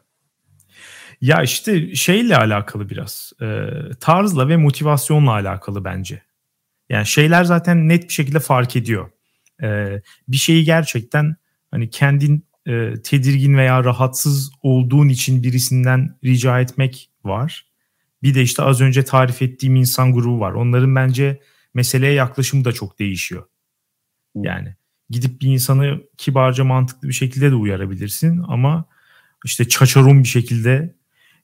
Ya 1.20 1.42
işte 1.42 1.94
şeyle 1.94 2.36
alakalı 2.36 2.90
biraz. 2.90 3.32
E, 3.42 3.66
tarzla 4.00 4.48
ve 4.48 4.56
motivasyonla 4.56 5.30
alakalı 5.30 5.84
bence. 5.84 6.22
Yani 6.88 7.06
şeyler 7.06 7.44
zaten 7.44 7.88
net 7.88 8.08
bir 8.08 8.12
şekilde 8.12 8.40
fark 8.40 8.76
ediyor. 8.76 9.10
Ee, 9.62 10.02
bir 10.28 10.36
şeyi 10.36 10.64
gerçekten 10.64 11.36
hani 11.70 11.90
kendin 11.90 12.46
e, 12.66 12.94
tedirgin 13.04 13.56
veya 13.56 13.84
rahatsız 13.84 14.52
olduğun 14.62 15.08
için 15.08 15.42
birisinden 15.42 16.18
rica 16.24 16.60
etmek 16.60 17.10
var. 17.24 17.66
Bir 18.22 18.34
de 18.34 18.42
işte 18.42 18.62
az 18.62 18.80
önce 18.80 19.04
tarif 19.04 19.42
ettiğim 19.42 19.76
insan 19.76 20.12
grubu 20.12 20.40
var. 20.40 20.52
Onların 20.52 20.94
bence 20.94 21.40
meseleye 21.74 22.12
yaklaşımı 22.12 22.64
da 22.64 22.72
çok 22.72 22.98
değişiyor. 22.98 23.46
Yani 24.34 24.76
gidip 25.12 25.40
bir 25.42 25.48
insanı 25.48 26.00
kibarca 26.18 26.64
mantıklı 26.64 27.08
bir 27.08 27.12
şekilde 27.12 27.50
de 27.50 27.54
uyarabilirsin 27.54 28.42
ama 28.48 28.84
işte 29.44 29.68
çaçaron 29.68 30.22
bir 30.22 30.28
şekilde 30.28 30.94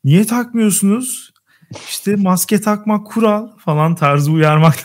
niye 0.05 0.27
takmıyorsunuz? 0.27 1.33
İşte 1.89 2.17
maske 2.17 2.61
takmak 2.61 3.07
kural 3.07 3.49
falan 3.59 3.95
tarzı 3.95 4.33
uyarmak 4.33 4.75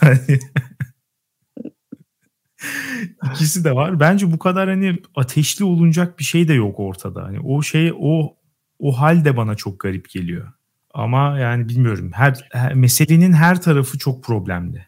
İkisi 3.32 3.64
de 3.64 3.74
var. 3.74 4.00
Bence 4.00 4.32
bu 4.32 4.38
kadar 4.38 4.68
hani 4.68 4.98
ateşli 5.14 5.64
olunacak 5.64 6.18
bir 6.18 6.24
şey 6.24 6.48
de 6.48 6.54
yok 6.54 6.80
ortada. 6.80 7.22
Hani 7.22 7.40
o 7.40 7.62
şey 7.62 7.92
o 7.98 8.36
o 8.78 9.00
hal 9.00 9.24
de 9.24 9.36
bana 9.36 9.54
çok 9.54 9.80
garip 9.80 10.10
geliyor. 10.10 10.52
Ama 10.94 11.38
yani 11.38 11.68
bilmiyorum. 11.68 12.10
Her, 12.14 12.48
her 12.52 12.74
meselenin 12.74 13.32
her 13.32 13.62
tarafı 13.62 13.98
çok 13.98 14.24
problemli 14.24 14.86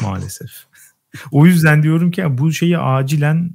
maalesef. 0.00 0.50
O 1.32 1.46
yüzden 1.46 1.82
diyorum 1.82 2.10
ki 2.10 2.38
bu 2.38 2.52
şeyi 2.52 2.78
acilen 2.78 3.50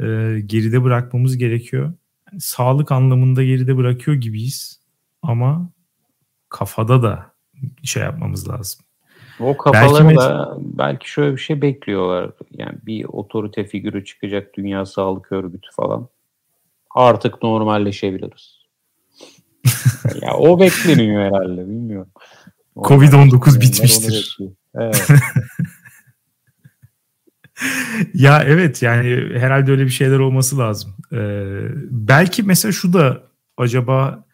e, 0.00 0.04
geride 0.46 0.84
bırakmamız 0.84 1.38
gerekiyor. 1.38 1.92
Yani 2.32 2.40
sağlık 2.40 2.92
anlamında 2.92 3.44
geride 3.44 3.76
bırakıyor 3.76 4.16
gibiyiz. 4.16 4.80
Ama 5.22 5.70
kafada 6.48 7.02
da 7.02 7.32
şey 7.82 8.02
yapmamız 8.02 8.48
lazım. 8.48 8.86
O 9.40 9.56
kafaları 9.56 10.04
belki 10.04 10.16
da 10.18 10.56
belki 10.58 11.10
şöyle 11.10 11.36
bir 11.36 11.40
şey 11.40 11.62
bekliyorlar. 11.62 12.30
Yani 12.50 12.78
bir 12.86 13.04
otorite 13.04 13.64
figürü 13.64 14.04
çıkacak 14.04 14.54
Dünya 14.56 14.86
Sağlık 14.86 15.32
Örgütü 15.32 15.68
falan. 15.76 16.08
Artık 16.90 17.42
normalleşebiliriz. 17.42 18.58
ya 20.22 20.34
o 20.34 20.60
bekleniyor 20.60 21.22
herhalde 21.22 21.68
bilmiyorum. 21.68 22.10
Covid-19 22.76 23.60
bitmiştir. 23.60 24.38
Evet. 24.74 25.08
ya 28.14 28.42
evet 28.46 28.82
yani 28.82 29.38
herhalde 29.38 29.70
öyle 29.70 29.84
bir 29.84 29.90
şeyler 29.90 30.18
olması 30.18 30.58
lazım. 30.58 30.94
Ee, 31.12 31.60
belki 31.90 32.42
mesela 32.42 32.72
şu 32.72 32.92
da 32.92 33.22
acaba 33.56 34.26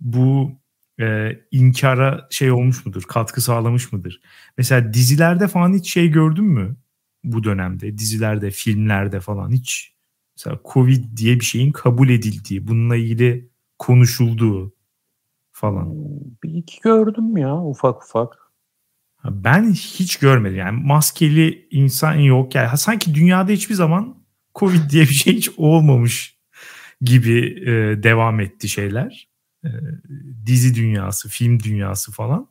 bu 0.00 0.52
e, 1.00 1.38
inkara 1.50 2.26
şey 2.30 2.52
olmuş 2.52 2.86
mudur? 2.86 3.02
Katkı 3.02 3.40
sağlamış 3.40 3.92
mıdır? 3.92 4.20
Mesela 4.58 4.94
dizilerde 4.94 5.48
falan 5.48 5.74
hiç 5.74 5.92
şey 5.92 6.08
gördün 6.08 6.44
mü? 6.44 6.76
Bu 7.24 7.44
dönemde 7.44 7.98
dizilerde, 7.98 8.50
filmlerde 8.50 9.20
falan 9.20 9.50
hiç 9.50 9.94
mesela 10.36 10.60
Covid 10.72 11.16
diye 11.16 11.40
bir 11.40 11.44
şeyin 11.44 11.72
kabul 11.72 12.08
edildiği, 12.08 12.68
bununla 12.68 12.96
ilgili 12.96 13.50
konuşulduğu 13.78 14.72
falan. 15.52 15.94
Bir 16.44 16.54
iki 16.54 16.80
gördüm 16.80 17.36
ya 17.36 17.56
ufak 17.56 18.02
ufak. 18.02 18.47
Ben 19.24 19.72
hiç 19.72 20.16
görmedim 20.16 20.58
yani 20.58 20.80
maskeli 20.84 21.68
insan 21.70 22.14
yok 22.14 22.54
yani 22.54 22.78
sanki 22.78 23.14
dünyada 23.14 23.52
hiçbir 23.52 23.74
zaman 23.74 24.16
Covid 24.54 24.90
diye 24.90 25.02
bir 25.02 25.14
şey 25.14 25.34
hiç 25.34 25.50
olmamış 25.56 26.38
gibi 27.00 27.38
e, 27.66 28.02
devam 28.02 28.40
etti 28.40 28.68
şeyler. 28.68 29.28
E, 29.64 29.68
dizi 30.46 30.74
dünyası, 30.74 31.28
film 31.28 31.60
dünyası 31.60 32.12
falan. 32.12 32.48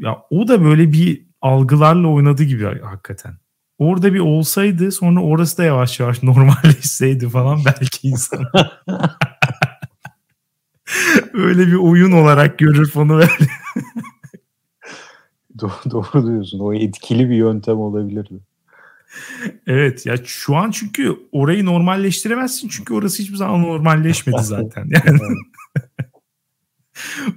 Ya 0.00 0.18
o 0.30 0.48
da 0.48 0.64
böyle 0.64 0.92
bir 0.92 1.26
algılarla 1.40 2.08
oynadı 2.08 2.42
gibi 2.42 2.80
hakikaten. 2.82 3.38
Orada 3.78 4.14
bir 4.14 4.18
olsaydı 4.18 4.92
sonra 4.92 5.20
orası 5.20 5.58
da 5.58 5.64
yavaş 5.64 6.00
yavaş 6.00 6.22
normalleşseydi 6.22 7.28
falan 7.28 7.64
belki 7.64 8.08
insan. 8.08 8.44
Öyle 11.34 11.66
bir 11.66 11.74
oyun 11.74 12.12
olarak 12.12 12.58
görür 12.58 12.90
bunu 12.94 13.18
böyle. 13.18 13.48
doğru, 15.62 15.90
doğru 15.90 16.26
diyorsun. 16.26 16.58
O 16.58 16.74
etkili 16.74 17.30
bir 17.30 17.36
yöntem 17.36 17.78
olabilirdi. 17.78 18.40
Evet 19.66 20.06
ya 20.06 20.16
şu 20.24 20.56
an 20.56 20.70
çünkü 20.70 21.16
orayı 21.32 21.64
normalleştiremezsin 21.64 22.68
çünkü 22.68 22.94
orası 22.94 23.22
hiçbir 23.22 23.36
zaman 23.36 23.62
normalleşmedi 23.62 24.42
zaten. 24.42 24.88
Yani 25.06 25.18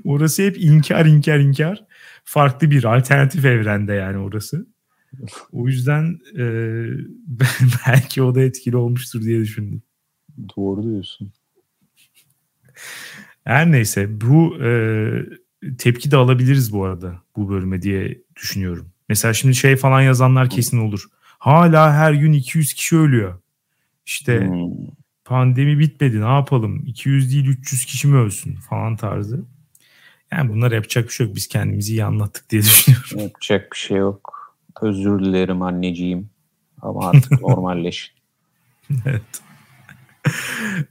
orası 0.05 0.43
hep 0.43 0.57
inkar 0.57 1.05
inkar 1.05 1.39
inkar. 1.39 1.85
Farklı 2.23 2.71
bir 2.71 2.83
alternatif 2.83 3.45
evrende 3.45 3.93
yani 3.93 4.17
orası. 4.17 4.67
O 5.51 5.67
yüzden 5.67 6.19
e, 6.37 6.43
belki 7.87 8.23
o 8.23 8.35
da 8.35 8.41
etkili 8.41 8.77
olmuştur 8.77 9.21
diye 9.21 9.39
düşündüm. 9.39 9.81
Doğru 10.57 10.83
diyorsun. 10.83 11.33
Her 13.43 13.71
neyse 13.71 14.21
bu 14.21 14.57
e, 14.63 14.69
tepki 15.77 16.11
de 16.11 16.17
alabiliriz 16.17 16.73
bu 16.73 16.85
arada 16.85 17.21
bu 17.35 17.49
bölüme 17.49 17.81
diye 17.81 18.21
düşünüyorum. 18.35 18.89
Mesela 19.09 19.33
şimdi 19.33 19.55
şey 19.55 19.75
falan 19.75 20.01
yazanlar 20.01 20.49
kesin 20.49 20.79
olur. 20.79 21.05
Hala 21.39 21.93
her 21.93 22.13
gün 22.13 22.33
200 22.33 22.73
kişi 22.73 22.97
ölüyor. 22.97 23.39
İşte 24.05 24.47
hmm. 24.47 24.71
pandemi 25.25 25.79
bitmedi 25.79 26.21
ne 26.21 26.33
yapalım 26.33 26.83
200 26.85 27.31
değil 27.31 27.47
300 27.47 27.85
kişi 27.85 28.07
mi 28.07 28.17
ölsün 28.17 28.55
falan 28.55 28.95
tarzı. 28.95 29.45
Yani 30.31 30.49
bunlar 30.49 30.71
yapacak 30.71 31.05
bir 31.07 31.13
şey 31.13 31.27
yok. 31.27 31.35
Biz 31.35 31.47
kendimizi 31.47 31.91
iyi 31.91 32.03
anlattık 32.03 32.49
diye 32.49 32.61
düşünüyorum. 32.61 33.19
Yapacak 33.19 33.71
bir 33.71 33.77
şey 33.77 33.97
yok. 33.97 34.55
Özür 34.81 35.19
dilerim 35.19 35.61
anneciğim. 35.61 36.29
Ama 36.81 37.09
artık 37.09 37.31
normalleşin. 37.41 38.13
evet. 39.05 39.21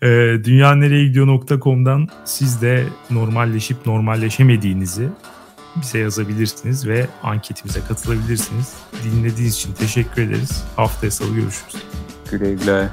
E, 0.03 0.09
dünyanereyegidiyor.com'dan 0.45 2.09
siz 2.25 2.63
de 2.63 2.85
normalleşip 3.11 3.87
normalleşemediğinizi 3.87 5.09
bize 5.77 5.99
yazabilirsiniz 5.99 6.87
ve 6.87 7.07
anketimize 7.23 7.81
katılabilirsiniz. 7.89 8.73
Dinlediğiniz 9.05 9.55
için 9.55 9.73
teşekkür 9.73 10.23
ederiz. 10.23 10.65
Haftaya 10.77 11.11
salı 11.11 11.35
görüşürüz. 11.35 11.77
Güle 12.31 12.55
güle. 12.55 12.89